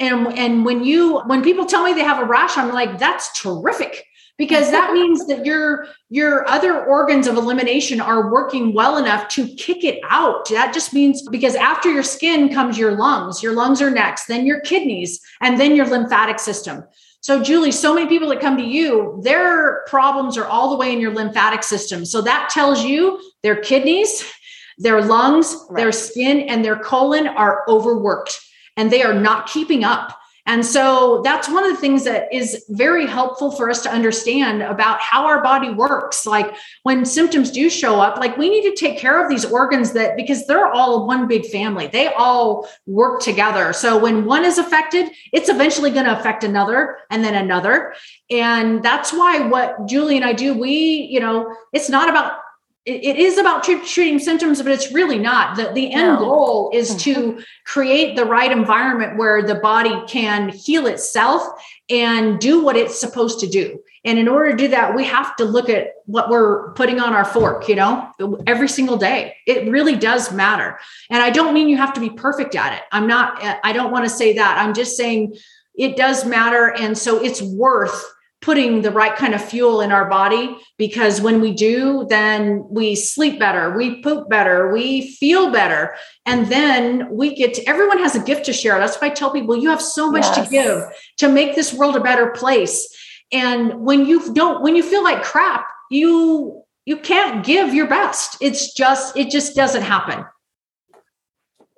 [0.00, 3.40] and and when you when people tell me they have a rash, I'm like, that's
[3.40, 4.04] terrific
[4.36, 9.48] because that means that your your other organs of elimination are working well enough to
[9.54, 13.80] kick it out that just means because after your skin comes your lungs your lungs
[13.80, 16.84] are next then your kidneys and then your lymphatic system
[17.24, 20.92] so, Julie, so many people that come to you, their problems are all the way
[20.92, 22.04] in your lymphatic system.
[22.04, 24.30] So that tells you their kidneys,
[24.76, 25.80] their lungs, right.
[25.80, 28.38] their skin, and their colon are overworked
[28.76, 30.18] and they are not keeping up.
[30.46, 34.62] And so that's one of the things that is very helpful for us to understand
[34.62, 36.26] about how our body works.
[36.26, 39.92] Like when symptoms do show up, like we need to take care of these organs
[39.92, 43.72] that because they're all one big family, they all work together.
[43.72, 47.94] So when one is affected, it's eventually going to affect another and then another.
[48.30, 52.43] And that's why what Julie and I do, we, you know, it's not about
[52.86, 55.56] it is about treating symptoms, but it's really not.
[55.56, 56.18] The, the end no.
[56.18, 57.40] goal is to mm-hmm.
[57.64, 61.42] create the right environment where the body can heal itself
[61.88, 63.80] and do what it's supposed to do.
[64.04, 67.14] And in order to do that, we have to look at what we're putting on
[67.14, 68.12] our fork, you know,
[68.46, 69.34] every single day.
[69.46, 70.78] It really does matter.
[71.08, 72.82] And I don't mean you have to be perfect at it.
[72.92, 74.58] I'm not, I don't want to say that.
[74.58, 75.38] I'm just saying
[75.74, 76.74] it does matter.
[76.78, 78.13] And so it's worth
[78.44, 82.94] putting the right kind of fuel in our body because when we do then we
[82.94, 85.96] sleep better we poop better we feel better.
[86.26, 88.78] And then we get to, everyone has a gift to share.
[88.78, 90.44] That's why i tell people you have so much yes.
[90.44, 90.82] to give
[91.18, 92.88] to make this world a better place.
[93.32, 98.36] And when you don't when you feel like crap you you can't give your best.
[98.40, 100.24] It's just it just doesn't happen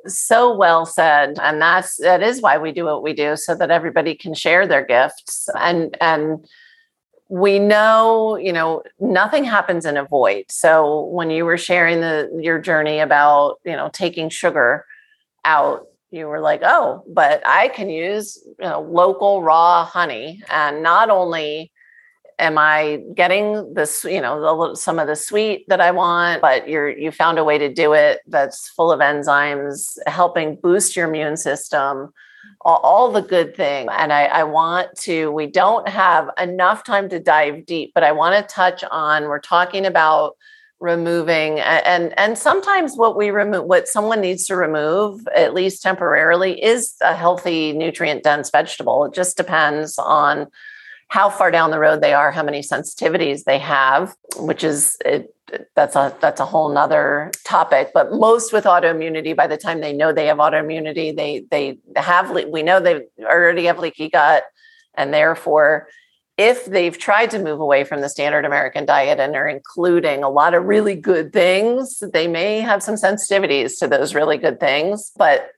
[0.08, 3.70] so well said and that's that is why we do what we do so that
[3.70, 6.46] everybody can share their gifts and and
[7.28, 10.44] we know you know nothing happens in a void.
[10.48, 14.84] So when you were sharing the your journey about you know taking sugar
[15.44, 20.82] out you were like oh but i can use you know, local raw honey and
[20.82, 21.70] not only
[22.38, 26.68] am i getting this you know the, some of the sweet that i want but
[26.68, 31.08] you're you found a way to do it that's full of enzymes helping boost your
[31.08, 32.12] immune system
[32.60, 37.08] all, all the good things and I, I want to we don't have enough time
[37.10, 40.36] to dive deep but i want to touch on we're talking about
[40.78, 46.62] removing and and sometimes what we remove what someone needs to remove at least temporarily
[46.62, 49.06] is a healthy nutrient dense vegetable.
[49.06, 50.48] It just depends on
[51.08, 55.32] how far down the road they are, how many sensitivities they have, which is it,
[55.74, 57.90] that's a that's a whole nother topic.
[57.94, 62.30] But most with autoimmunity, by the time they know they have autoimmunity, they they have
[62.50, 64.44] we know they already have leaky gut,
[64.94, 65.88] and therefore,
[66.36, 70.28] if they've tried to move away from the standard American diet and are including a
[70.28, 75.12] lot of really good things, they may have some sensitivities to those really good things.
[75.16, 75.50] But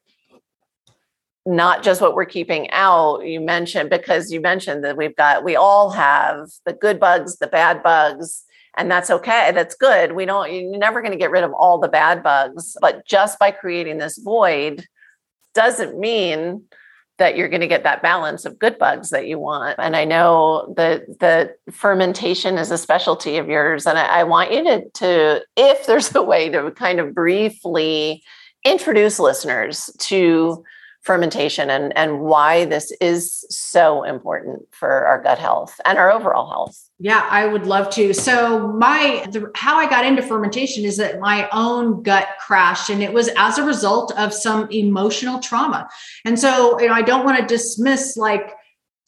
[1.48, 5.56] not just what we're keeping out you mentioned because you mentioned that we've got we
[5.56, 8.44] all have the good bugs the bad bugs
[8.76, 10.12] and that's okay that's good.
[10.12, 13.38] We don't you're never going to get rid of all the bad bugs but just
[13.38, 14.84] by creating this void
[15.54, 16.64] doesn't mean
[17.16, 19.76] that you're going to get that balance of good bugs that you want.
[19.78, 24.52] And i know that the fermentation is a specialty of yours and I, I want
[24.52, 28.22] you to to if there's a way to kind of briefly
[28.64, 30.62] introduce listeners to
[31.08, 36.50] fermentation and, and why this is so important for our gut health and our overall
[36.50, 36.90] health.
[36.98, 38.12] Yeah, I would love to.
[38.12, 43.02] So my the, how I got into fermentation is that my own gut crashed and
[43.02, 45.88] it was as a result of some emotional trauma.
[46.26, 48.52] And so, you know, I don't want to dismiss like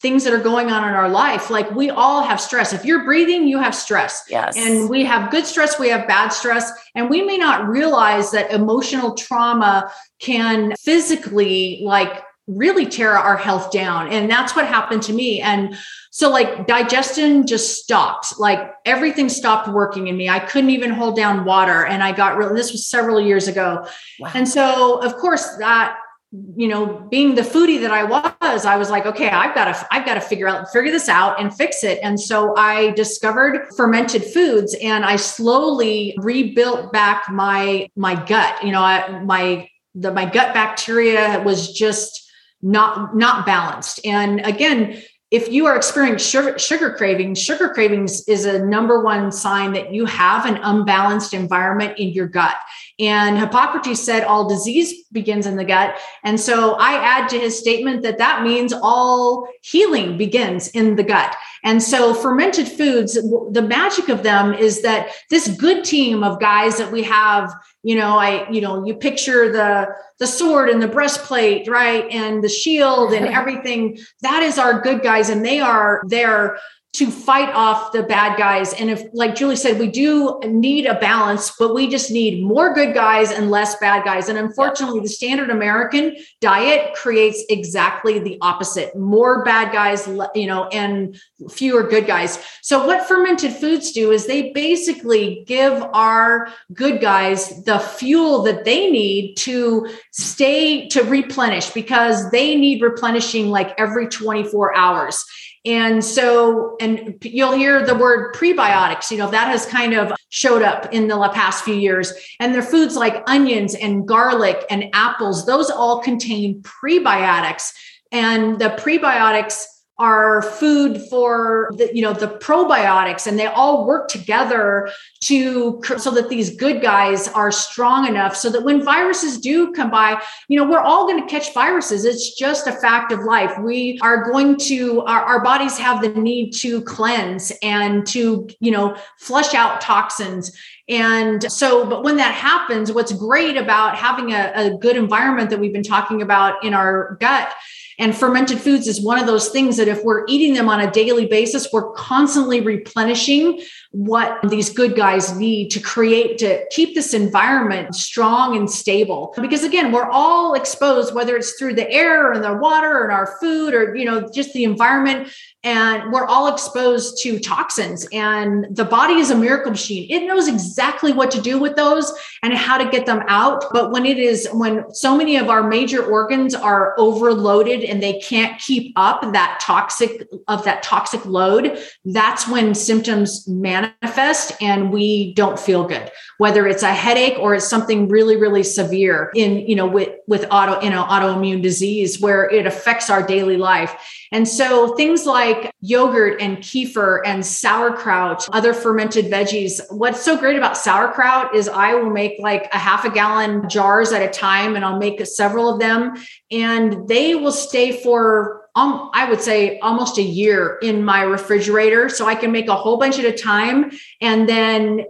[0.01, 1.49] things that are going on in our life.
[1.49, 2.73] Like we all have stress.
[2.73, 4.25] If you're breathing, you have stress.
[4.29, 4.57] Yes.
[4.57, 6.71] And we have good stress, we have bad stress.
[6.95, 13.71] And we may not realize that emotional trauma can physically like really tear our health
[13.71, 14.09] down.
[14.09, 15.39] And that's what happened to me.
[15.39, 15.77] And
[16.09, 18.39] so like digestion just stopped.
[18.39, 20.27] Like everything stopped working in me.
[20.27, 21.85] I couldn't even hold down water.
[21.85, 23.87] And I got real this was several years ago.
[24.19, 24.31] Wow.
[24.33, 25.95] And so of course that
[26.31, 29.87] you know, being the foodie that I was, I was like, okay, I've got to,
[29.91, 31.99] I've got to figure out, figure this out and fix it.
[32.01, 38.71] And so I discovered fermented foods and I slowly rebuilt back my, my gut, you
[38.71, 43.99] know, I, my, the, my gut bacteria was just not, not balanced.
[44.05, 49.31] And again, if you are experiencing sugar, sugar cravings, sugar cravings is a number one
[49.31, 52.55] sign that you have an unbalanced environment in your gut.
[53.01, 55.99] And Hippocrates said all disease begins in the gut.
[56.23, 61.03] And so I add to his statement that that means all healing begins in the
[61.03, 61.35] gut.
[61.63, 66.77] And so fermented foods, the magic of them is that this good team of guys
[66.77, 69.87] that we have, you know, I, you know, you picture the
[70.19, 72.05] the sword and the breastplate, right?
[72.11, 73.97] And the shield and everything.
[74.21, 75.29] That is our good guys.
[75.29, 76.59] And they are there
[76.93, 78.73] to fight off the bad guys.
[78.73, 82.73] And if, like Julie said, we do need a balance, but we just need more
[82.73, 84.27] good guys and less bad guys.
[84.27, 90.65] And unfortunately, the standard American diet creates exactly the opposite more bad guys, you know,
[90.67, 91.17] and
[91.49, 92.43] fewer good guys.
[92.61, 98.65] So, what fermented foods do is they basically give our good guys the fuel that
[98.65, 105.23] they need to stay to replenish because they need replenishing like every 24 hours.
[105.63, 110.63] And so, and you'll hear the word prebiotics, you know, that has kind of showed
[110.63, 112.13] up in the past few years.
[112.39, 117.73] And they're foods like onions and garlic and apples, those all contain prebiotics.
[118.11, 119.65] And the prebiotics
[120.01, 124.89] are food for the you know the probiotics and they all work together
[125.19, 129.91] to so that these good guys are strong enough so that when viruses do come
[129.91, 132.03] by you know we're all going to catch viruses.
[132.03, 133.53] It's just a fact of life.
[133.59, 138.71] We are going to our, our bodies have the need to cleanse and to you
[138.71, 140.51] know flush out toxins.
[140.89, 145.59] And so, but when that happens, what's great about having a, a, good environment that
[145.59, 147.53] we've been talking about in our gut
[147.99, 150.91] and fermented foods is one of those things that if we're eating them on a
[150.91, 153.61] daily basis, we're constantly replenishing
[153.91, 159.33] what these good guys need to create to keep this environment strong and stable.
[159.39, 163.37] Because again, we're all exposed, whether it's through the air and the water and our
[163.39, 165.31] food or, you know, just the environment
[165.63, 170.07] and we're all exposed to toxins and the body is a miracle machine.
[170.09, 173.91] It knows exactly what to do with those and how to get them out but
[173.91, 178.59] when it is when so many of our major organs are overloaded and they can't
[178.59, 185.59] keep up that toxic of that toxic load that's when symptoms manifest and we don't
[185.59, 186.11] feel good.
[186.37, 190.45] Whether it's a headache or it's something really really severe in you know with with
[190.49, 193.95] auto you know autoimmune disease where it affects our daily life
[194.31, 199.81] and so things like yogurt and kefir and sauerkraut, other fermented veggies.
[199.89, 204.13] What's so great about sauerkraut is I will make like a half a gallon jars
[204.13, 206.15] at a time and I'll make several of them
[206.49, 212.07] and they will stay for um, I would say almost a year in my refrigerator.
[212.07, 215.05] So I can make a whole bunch at a time and then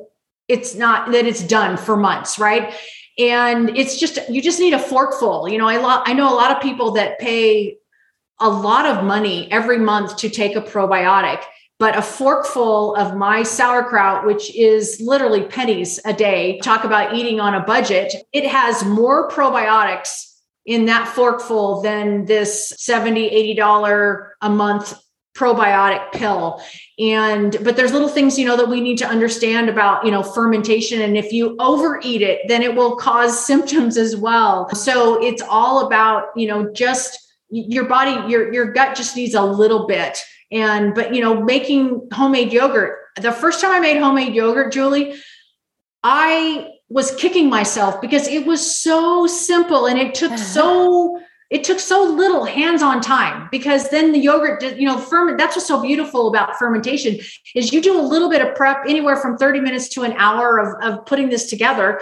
[0.48, 2.74] it's not that it's done for months, right?
[3.20, 5.48] And it's just you just need a forkful.
[5.48, 7.78] You know, I lo- I know a lot of people that pay
[8.42, 11.42] a lot of money every month to take a probiotic
[11.82, 17.40] but a forkful of my sauerkraut, which is literally pennies a day, talk about eating
[17.40, 20.32] on a budget, it has more probiotics
[20.68, 24.94] in that forkful than this $70, $80 a month
[25.36, 26.62] probiotic pill.
[27.00, 30.22] And but there's little things you know that we need to understand about you know
[30.22, 34.70] fermentation and if you overeat it then it will cause symptoms as well.
[34.76, 39.44] So it's all about you know just your body your your gut just needs a
[39.44, 40.18] little bit.
[40.52, 45.16] And but you know making homemade yogurt the first time i made homemade yogurt julie
[46.04, 50.44] i was kicking myself because it was so simple and it took uh-huh.
[50.44, 55.38] so it took so little hands-on time because then the yogurt did you know ferment
[55.38, 57.20] that's what's so beautiful about fermentation
[57.56, 60.58] is you do a little bit of prep anywhere from 30 minutes to an hour
[60.58, 62.00] of, of putting this together.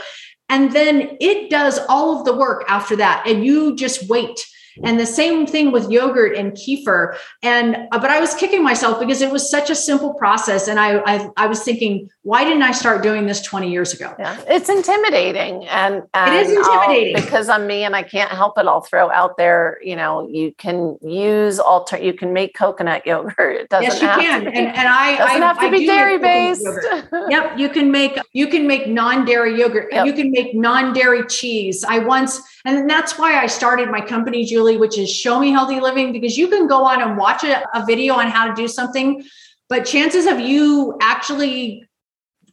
[0.51, 4.43] And then it does all of the work after that and you just wait
[4.83, 7.17] and the same thing with yogurt and kefir.
[7.43, 10.67] And uh, but I was kicking myself because it was such a simple process.
[10.67, 14.13] And I I, I was thinking, why didn't I start doing this 20 years ago?
[14.19, 15.65] Yeah, it's intimidating.
[15.67, 18.67] And, and it is um, intimidating I'll, because I'm me and I can't help it.
[18.67, 23.55] I'll throw out there, you know, you can use alter you can make coconut yogurt.
[23.61, 24.43] It doesn't yes, you have can.
[24.43, 26.67] to be, and, and I doesn't I, have to I be dairy based.
[27.29, 27.57] yep.
[27.57, 29.87] You can make you can make non-dairy yogurt.
[29.93, 30.05] Yep.
[30.05, 31.85] You can make non-dairy cheese.
[31.87, 35.79] I once and that's why I started my company, Julie, which is Show Me Healthy
[35.79, 38.67] Living, because you can go on and watch a, a video on how to do
[38.67, 39.23] something,
[39.69, 41.88] but chances of you actually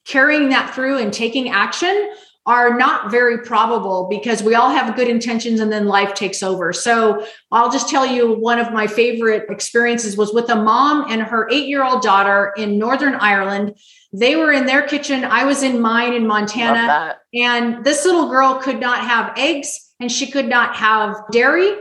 [0.06, 2.10] carrying that through and taking action
[2.46, 6.72] are not very probable because we all have good intentions and then life takes over.
[6.72, 11.22] So I'll just tell you one of my favorite experiences was with a mom and
[11.22, 13.76] her eight year old daughter in Northern Ireland.
[14.12, 15.24] They were in their kitchen.
[15.24, 17.16] I was in mine in Montana.
[17.34, 21.74] And this little girl could not have eggs and she could not have dairy.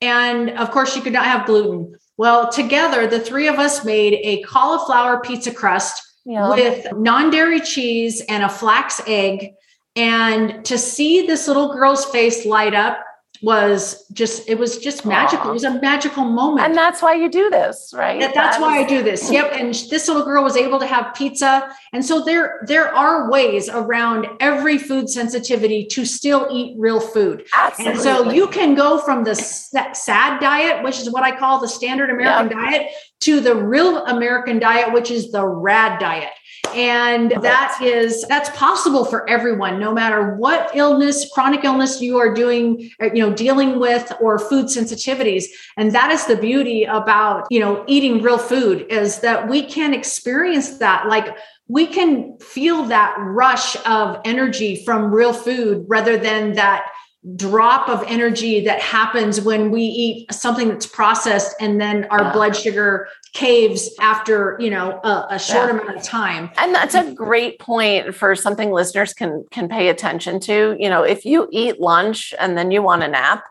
[0.00, 1.98] And of course, she could not have gluten.
[2.16, 6.50] Well, together, the three of us made a cauliflower pizza crust yeah.
[6.50, 9.54] with non dairy cheese and a flax egg.
[9.96, 13.04] And to see this little girl's face light up,
[13.42, 15.46] was just it was just magical.
[15.46, 15.50] Aww.
[15.50, 16.66] It was a magical moment.
[16.66, 18.20] And that's why you do this, right?
[18.20, 19.30] That, that's that why is- I do this.
[19.30, 19.52] Yep.
[19.52, 21.70] And this little girl was able to have pizza.
[21.92, 27.46] And so there there are ways around every food sensitivity to still eat real food.
[27.54, 27.92] Absolutely.
[27.92, 31.68] And so you can go from the sad diet, which is what I call the
[31.68, 32.70] standard American yep.
[32.70, 36.30] diet, to the real American diet, which is the rad diet
[36.74, 42.32] and that is that's possible for everyone no matter what illness chronic illness you are
[42.32, 45.44] doing uh, you know dealing with or food sensitivities.
[45.76, 49.94] And that is the beauty about you know eating real food is that we can
[49.94, 51.08] experience that.
[51.08, 51.36] Like
[51.68, 56.88] we can feel that rush of energy from real food rather than that
[57.36, 62.54] drop of energy that happens when we eat something that's processed and then our blood
[62.56, 65.80] sugar caves after you know a, a short yeah.
[65.80, 66.50] amount of time.
[66.58, 70.76] And that's a great point for something listeners can can pay attention to.
[70.78, 73.44] You know if you eat lunch and then you want a nap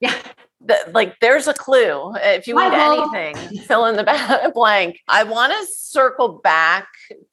[0.00, 0.16] yeah.
[0.92, 2.14] like there's a clue.
[2.16, 5.00] If you eat anything fill in the blank.
[5.08, 6.88] I want to circle back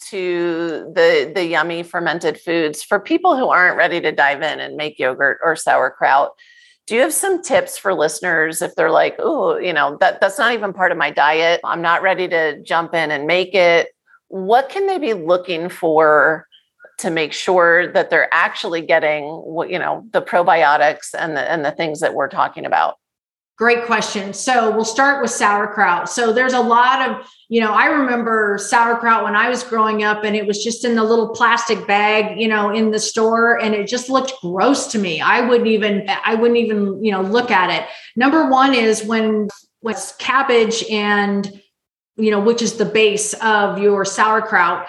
[0.10, 4.76] to the the yummy fermented foods for people who aren't ready to dive in and
[4.76, 6.32] make yogurt or sauerkraut
[6.88, 10.38] do you have some tips for listeners if they're like oh you know that that's
[10.38, 11.62] not even part of my diet.
[11.64, 13.90] I'm not ready to jump in and make it.
[14.28, 16.48] What can they be looking for
[17.00, 19.24] to make sure that they're actually getting
[19.70, 22.96] you know the probiotics and the and the things that we're talking about
[23.62, 24.34] Great question.
[24.34, 26.10] So we'll start with sauerkraut.
[26.10, 30.24] So there's a lot of, you know, I remember sauerkraut when I was growing up
[30.24, 33.76] and it was just in the little plastic bag, you know, in the store and
[33.76, 35.22] it just looked gross to me.
[35.22, 37.88] I wouldn't even I wouldn't even, you know, look at it.
[38.16, 39.48] Number 1 is when
[39.82, 41.62] when cabbage and
[42.16, 44.88] you know, which is the base of your sauerkraut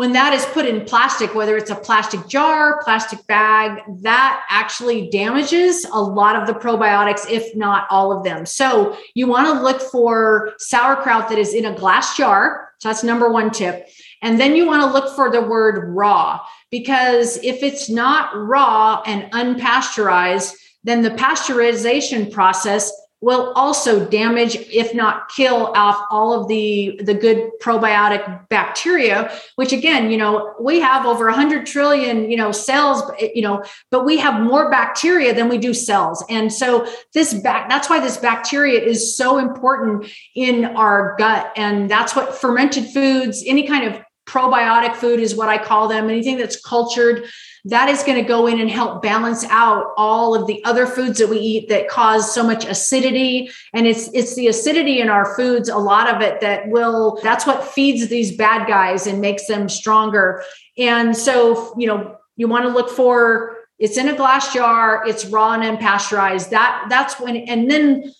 [0.00, 5.10] when that is put in plastic, whether it's a plastic jar, plastic bag, that actually
[5.10, 8.46] damages a lot of the probiotics, if not all of them.
[8.46, 12.70] So you want to look for sauerkraut that is in a glass jar.
[12.78, 13.90] So that's number one tip.
[14.22, 19.02] And then you want to look for the word raw, because if it's not raw
[19.04, 22.90] and unpasteurized, then the pasteurization process
[23.20, 29.72] will also damage if not kill off all of the the good probiotic bacteria which
[29.72, 33.02] again you know we have over 100 trillion you know cells
[33.34, 36.24] you know but we have more bacteria than we do cells.
[36.28, 41.52] And so this back that's why this bacteria is so important in our gut.
[41.56, 46.08] And that's what fermented foods any kind of probiotic food is what i call them.
[46.08, 47.24] Anything that's cultured
[47.66, 51.18] that is going to go in and help balance out all of the other foods
[51.18, 53.50] that we eat that cause so much acidity.
[53.74, 57.46] And it's it's the acidity in our foods a lot of it that will that's
[57.46, 60.42] what feeds these bad guys and makes them stronger.
[60.78, 65.26] And so you know you want to look for it's in a glass jar it's
[65.26, 66.50] raw and unpasteurized.
[66.50, 68.12] That that's when and then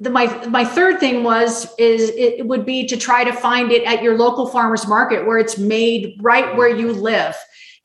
[0.00, 3.84] the my my third thing was is it would be to try to find it
[3.84, 7.36] at your local farmers market where it's made right where you live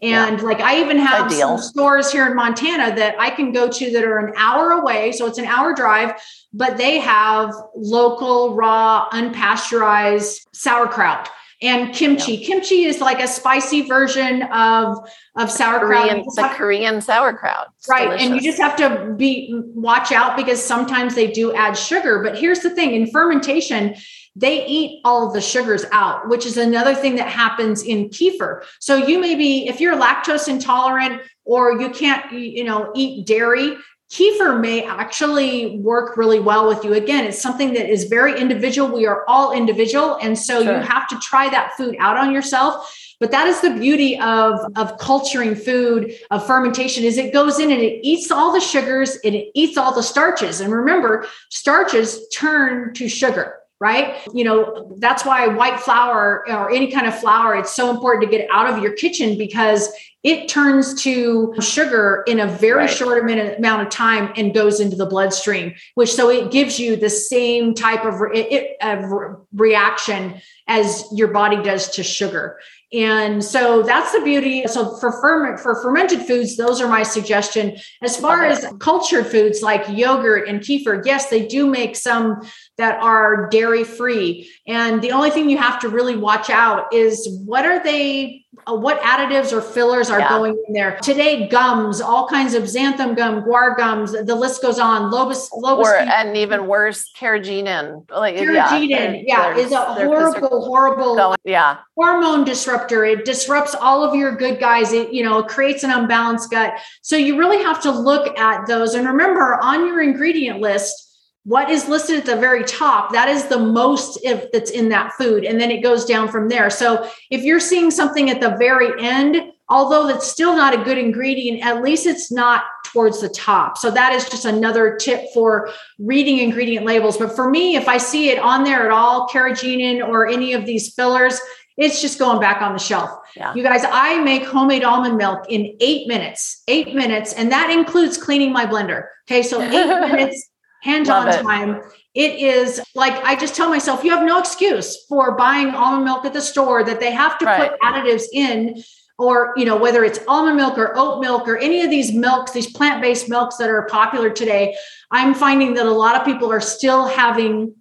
[0.02, 0.46] and yeah.
[0.46, 1.58] like I even have Ideal.
[1.58, 5.12] some stores here in Montana that I can go to that are an hour away.
[5.12, 6.14] So it's an hour drive,
[6.54, 11.30] but they have local, raw, unpasteurized sauerkraut
[11.62, 12.36] and kimchi.
[12.36, 12.48] Yeah.
[12.48, 14.98] Kimchi is like a spicy version of
[15.36, 16.10] of sauerkraut.
[16.10, 17.68] Korean, the have, Korean sauerkraut.
[17.78, 18.26] It's right, delicious.
[18.26, 22.24] and you just have to be watch out because sometimes they do add sugar.
[22.24, 23.96] But here's the thing: in fermentation,
[24.36, 28.64] they eat all of the sugars out, which is another thing that happens in kefir.
[28.80, 33.76] So you may be, if you're lactose intolerant or you can't, you know, eat dairy,
[34.12, 36.94] kefir may actually work really well with you.
[36.94, 38.92] Again, it's something that is very individual.
[38.92, 40.16] We are all individual.
[40.16, 40.78] And so sure.
[40.78, 42.96] you have to try that food out on yourself.
[43.20, 47.70] But that is the beauty of, of culturing food, of fermentation, is it goes in
[47.70, 50.62] and it eats all the sugars and it eats all the starches.
[50.62, 54.18] And remember, starches turn to sugar right?
[54.34, 58.38] You know, that's why white flour or any kind of flour, it's so important to
[58.38, 59.90] get out of your kitchen because
[60.22, 62.90] it turns to sugar in a very right.
[62.90, 67.10] short amount of time and goes into the bloodstream, which so it gives you the
[67.10, 72.60] same type of, re- of reaction as your body does to sugar.
[72.92, 74.66] And so that's the beauty.
[74.66, 77.78] So for ferment for fermented foods, those are my suggestion.
[78.02, 82.42] As far as cultured foods like yogurt and kefir, yes, they do make some
[82.80, 84.50] that are dairy free.
[84.66, 88.76] And the only thing you have to really watch out is what are they uh,
[88.76, 90.30] what additives or fillers are yeah.
[90.30, 90.98] going in there.
[91.02, 95.12] Today, gums, all kinds of xanthan gum, guar gums, the list goes on.
[95.12, 98.10] Lobus, lobus or, and even worse, carrageenan.
[98.10, 101.80] Like, carrageenan, yeah, yeah is a horrible, horrible going, yeah.
[101.96, 103.06] hormone disruptor.
[103.06, 104.94] It disrupts all of your good guys.
[104.94, 106.74] It, you know, creates an unbalanced gut.
[107.02, 108.94] So you really have to look at those.
[108.94, 111.09] And remember, on your ingredient list,
[111.50, 115.12] what is listed at the very top that is the most if that's in that
[115.14, 118.56] food and then it goes down from there so if you're seeing something at the
[118.58, 123.30] very end although that's still not a good ingredient at least it's not towards the
[123.30, 127.88] top so that is just another tip for reading ingredient labels but for me if
[127.88, 131.42] i see it on there at all carrageenan or any of these fillers
[131.78, 133.10] it's just going back on the shelf.
[133.38, 133.54] Yeah.
[133.54, 138.18] You guys, I make homemade almond milk in eight minutes, eight minutes, and that includes
[138.18, 139.06] cleaning my blender.
[139.30, 139.72] Okay, so eight
[140.12, 140.49] minutes
[140.82, 141.82] hands on time.
[142.14, 146.26] It is like I just tell myself, you have no excuse for buying almond milk
[146.26, 147.72] at the store that they have to right.
[147.72, 148.82] put additives in
[149.20, 152.52] or you know whether it's almond milk or oat milk or any of these milks
[152.52, 154.76] these plant-based milks that are popular today
[155.12, 157.76] i'm finding that a lot of people are still having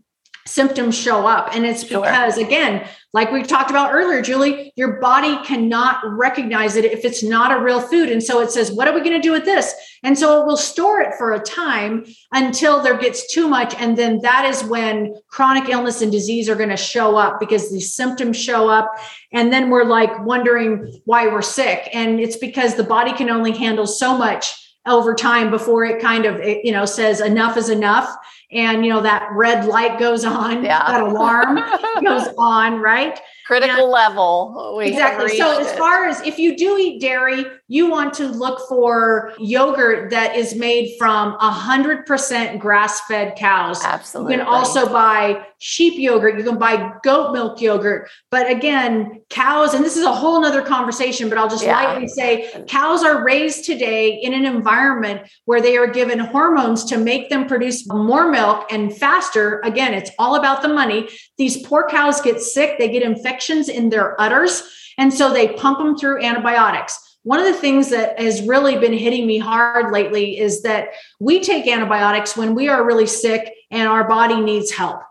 [0.49, 1.55] symptoms show up.
[1.55, 2.47] And it's because, sure.
[2.47, 7.57] again, like we talked about earlier, Julie, your body cannot recognize it if it's not
[7.57, 8.11] a real food.
[8.11, 9.75] And so it says, what are we going to do with this?
[10.03, 13.75] And so it will store it for a time until there gets too much.
[13.77, 17.71] And then that is when chronic illness and disease are going to show up because
[17.71, 18.91] these symptoms show up.
[19.33, 21.89] And then we're like wondering why we're sick.
[21.93, 24.55] And it's because the body can only handle so much
[24.87, 28.17] over time before it kind of you know says enough is enough
[28.51, 30.87] and you know that red light goes on yeah.
[30.87, 31.59] that alarm
[32.03, 35.39] goes on right critical and, level exactly.
[35.39, 40.11] So as far as if you do eat dairy you want to look for yogurt
[40.11, 43.83] that is made from 100% grass-fed cows.
[43.83, 49.23] Absolutely you can also buy sheep yogurt you can buy goat milk yogurt but again
[49.31, 51.75] cows and this is a whole nother conversation but i'll just yeah.
[51.75, 56.97] lightly say cows are raised today in an environment where they are given hormones to
[56.97, 59.61] make them produce more milk and faster.
[59.61, 61.09] Again it's all about the money
[61.39, 64.63] these poor cows get sick they get infections in their udders
[64.99, 68.93] and so they pump them through antibiotics one of the things that has really been
[68.95, 70.89] hitting me hard lately is that
[71.21, 75.03] we take antibiotics when we are really sick and our body needs help.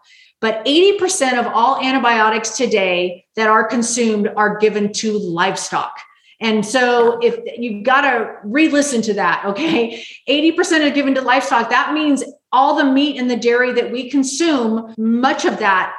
[0.42, 5.96] But 80% of all antibiotics today that are consumed are given to livestock.
[6.40, 10.04] And so if you've got to re-listen to that, okay?
[10.28, 11.70] 80% are given to livestock.
[11.70, 15.94] That means all the meat and the dairy that we consume, much of that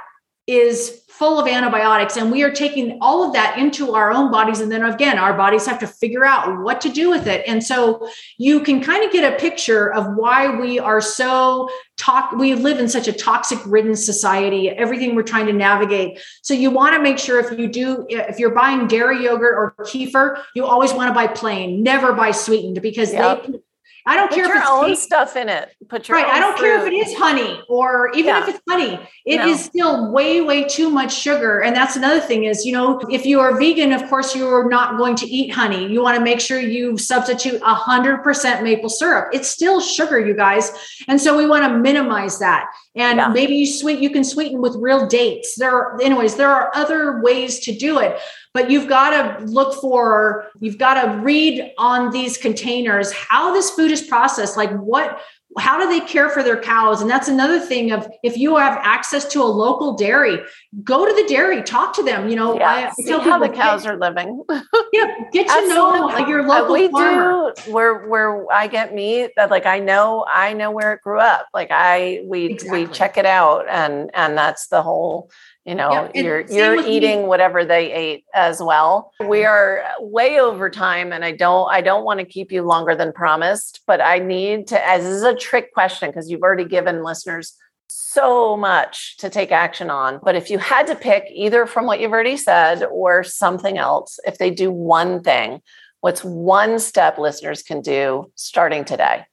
[0.48, 4.60] is full of antibiotics and we are taking all of that into our own bodies.
[4.60, 7.44] And then again our bodies have to figure out what to do with it.
[7.46, 12.30] And so you can kind of get a picture of why we are so talk
[12.32, 16.20] we live in such a toxic ridden society everything we're trying to navigate.
[16.42, 19.74] So you want to make sure if you do if you're buying dairy yogurt or
[19.84, 23.44] kefir you always want to buy plain never buy sweetened because yep.
[23.44, 23.58] they
[24.08, 25.76] I don't Put care your if it's own stuff in it.
[25.90, 26.26] Put your right.
[26.26, 26.66] I don't fruit.
[26.66, 28.42] care if it is honey or even yeah.
[28.42, 28.98] if it's honey.
[29.26, 29.48] It no.
[29.48, 31.60] is still way, way too much sugar.
[31.62, 34.96] And that's another thing is, you know, if you are vegan, of course, you're not
[34.96, 35.86] going to eat honey.
[35.92, 39.28] You want to make sure you substitute a hundred percent maple syrup.
[39.34, 40.72] It's still sugar, you guys.
[41.06, 42.70] And so we want to minimize that.
[42.96, 43.28] And yeah.
[43.28, 45.56] maybe you sweet, you can sweeten with real dates.
[45.56, 48.18] There are, anyways, there are other ways to do it
[48.54, 53.70] but you've got to look for you've got to read on these containers how this
[53.70, 55.20] food is processed like what
[55.56, 58.78] how do they care for their cows and that's another thing of if you have
[58.82, 60.38] access to a local dairy
[60.84, 63.82] go to the dairy talk to them you know yeah, I, see how the cows
[63.82, 64.44] get, are living
[64.92, 67.52] yeah get to know your uh, local we farmer.
[67.56, 71.18] do where where i get meat that like i know i know where it grew
[71.18, 72.86] up like i we exactly.
[72.86, 75.30] we check it out and and that's the whole
[75.68, 77.28] you know you're you're eating me.
[77.28, 79.12] whatever they ate as well.
[79.20, 82.94] We are way over time and i don't i don't want to keep you longer
[82.94, 86.64] than promised but i need to as this is a trick question because you've already
[86.64, 87.54] given listeners
[87.88, 92.00] so much to take action on but if you had to pick either from what
[92.00, 95.60] you've already said or something else if they do one thing
[96.00, 99.24] what's one step listeners can do starting today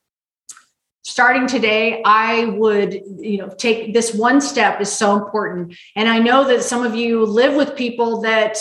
[1.05, 5.75] starting today i would you know take this one step is so important.
[5.95, 8.57] And i know that some of you live with people that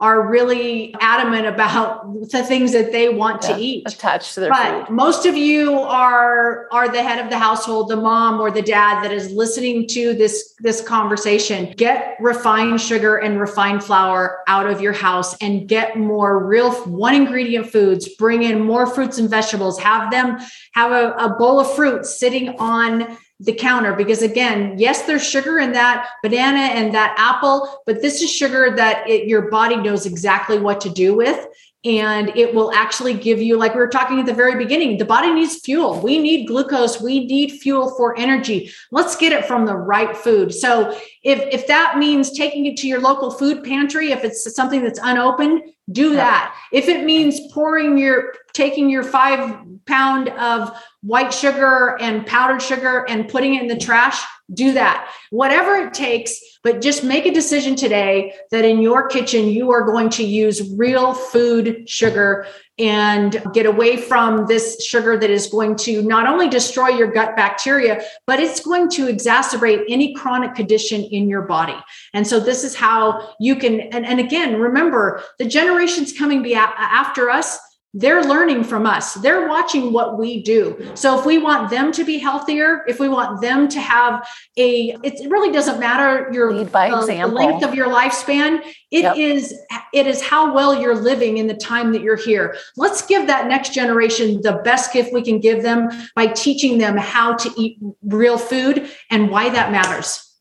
[0.00, 3.84] are really adamant about the things that they want yeah, to eat.
[3.86, 4.94] attached to their but food.
[4.94, 9.04] most of you are are the head of the household the mom or the dad
[9.04, 11.72] that is listening to this this conversation.
[11.76, 17.14] Get refined sugar and refined flour out of your house and get more real one
[17.14, 18.08] ingredient foods.
[18.16, 19.78] Bring in more fruits and vegetables.
[19.78, 20.38] Have them
[20.72, 25.58] have a, a bowl of fruit sitting on the counter because again yes there's sugar
[25.58, 30.06] in that banana and that apple but this is sugar that it, your body knows
[30.06, 31.44] exactly what to do with
[31.84, 35.04] and it will actually give you like we were talking at the very beginning the
[35.04, 36.00] body needs fuel.
[36.00, 37.00] We need glucose.
[37.00, 38.72] We need fuel for energy.
[38.90, 40.54] Let's get it from the right food.
[40.54, 44.82] So if if that means taking it to your local food pantry if it's something
[44.82, 45.62] that's unopened
[45.92, 46.56] do that.
[46.72, 49.56] If it means pouring your taking your five
[49.86, 54.22] pound of white sugar and powdered sugar and putting it in the trash,
[54.52, 55.10] do that.
[55.30, 59.84] Whatever it takes, but just make a decision today that in your kitchen you are
[59.84, 62.46] going to use real food sugar
[62.78, 67.36] and get away from this sugar that is going to not only destroy your gut
[67.36, 71.76] bacteria, but it's going to exacerbate any chronic condition in your body.
[72.12, 76.54] And so this is how you can, and, and again, remember the generations coming be
[76.54, 77.58] after us
[77.96, 79.14] they're learning from us.
[79.14, 80.90] They're watching what we do.
[80.94, 84.26] So if we want them to be healthier, if we want them to have
[84.56, 88.60] a, it really doesn't matter your Lead by uh, length of your lifespan.
[88.90, 89.16] It yep.
[89.16, 89.54] is
[89.92, 92.56] it is how well you're living in the time that you're here.
[92.76, 96.96] Let's give that next generation the best gift we can give them by teaching them
[96.96, 100.32] how to eat real food and why that matters.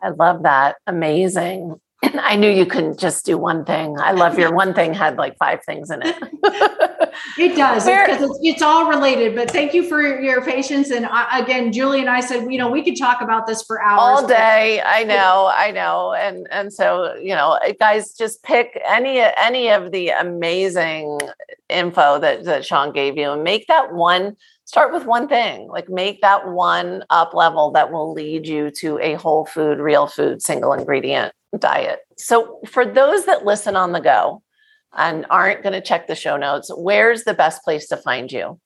[0.00, 0.76] I love that.
[0.86, 1.80] Amazing.
[2.02, 3.98] I knew you couldn't just do one thing.
[3.98, 6.16] I love your one thing had like five things in it.
[7.38, 9.34] it does because it's, it's, all related.
[9.34, 10.90] But thank you for your patience.
[10.90, 13.82] And I, again, Julie and I said, you know, we could talk about this for
[13.82, 14.82] hours all day.
[14.82, 19.70] I know, I know, and and so you know, uh, guys, just pick any any
[19.70, 21.18] of the amazing
[21.68, 24.36] info that that Sean gave you and make that one
[24.66, 28.98] start with one thing like make that one up level that will lead you to
[28.98, 32.00] a whole food real food single ingredient diet.
[32.16, 34.42] So for those that listen on the go
[34.96, 38.58] and aren't going to check the show notes where's the best place to find you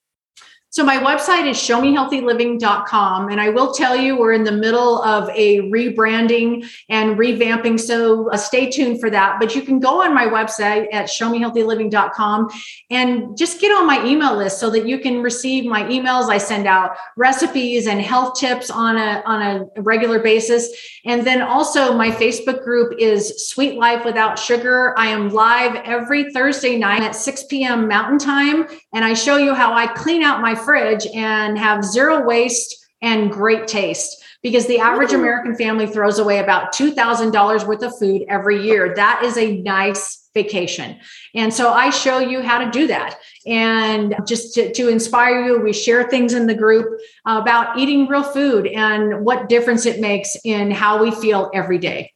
[0.73, 3.29] so my website is showmehealthyliving.com.
[3.29, 7.79] And I will tell you, we're in the middle of a rebranding and revamping.
[7.81, 9.41] So uh, stay tuned for that.
[9.41, 12.51] But you can go on my website at showmehealthyliving.com
[12.89, 16.31] and just get on my email list so that you can receive my emails.
[16.31, 20.71] I send out recipes and health tips on a, on a regular basis.
[21.05, 24.95] And then also my Facebook group is Sweet Life Without Sugar.
[24.97, 27.89] I am live every Thursday night at 6 p.m.
[27.89, 28.69] Mountain Time.
[28.95, 33.31] And I show you how I clean out my fridge and have zero waste and
[33.31, 35.17] great taste because the average mm.
[35.17, 38.95] American family throws away about $2,000 worth of food every year.
[38.95, 40.99] That is a nice vacation.
[41.35, 43.19] And so I show you how to do that.
[43.47, 48.23] And just to, to inspire you, we share things in the group about eating real
[48.23, 52.13] food and what difference it makes in how we feel every day.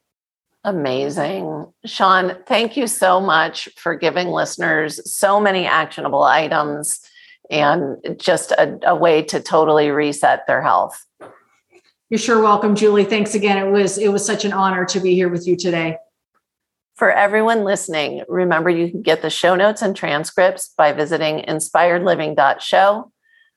[0.62, 1.66] Amazing.
[1.84, 7.01] Sean, thank you so much for giving listeners so many actionable items
[7.51, 11.05] and just a, a way to totally reset their health.
[12.11, 13.05] You're sure welcome, Julie.
[13.05, 13.59] Thanks again.
[13.59, 15.99] It was it was such an honor to be here with you today.
[16.95, 23.11] For everyone listening, remember you can get the show notes and transcripts by visiting inspiredliving.show.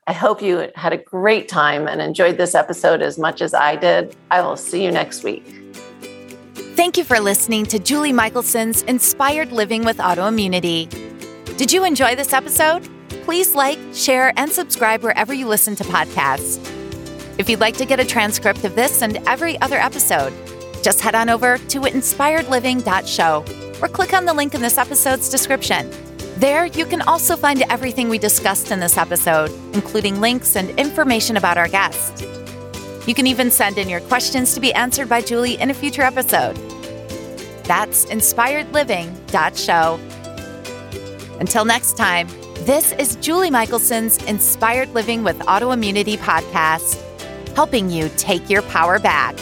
[0.07, 3.75] I hope you had a great time and enjoyed this episode as much as I
[3.75, 4.15] did.
[4.31, 5.45] I will see you next week.
[6.75, 10.89] Thank you for listening to Julie Michelson's Inspired Living with Autoimmunity.
[11.57, 12.87] Did you enjoy this episode?
[13.27, 16.65] Please like, share, and subscribe wherever you listen to podcasts.
[17.37, 20.31] If you'd like to get a transcript of this and every other episode,
[20.81, 23.45] just head on over to inspiredliving.show
[23.81, 25.91] or click on the link in this episode's description.
[26.37, 31.35] There, you can also find everything we discussed in this episode, including links and information
[31.35, 32.25] about our guest.
[33.05, 36.03] You can even send in your questions to be answered by Julie in a future
[36.03, 36.55] episode.
[37.65, 39.99] That's inspiredliving.show.
[41.41, 42.29] Until next time,
[42.67, 47.01] this is Julie Michelson's Inspired Living with Autoimmunity podcast,
[47.55, 49.39] helping you take your power back.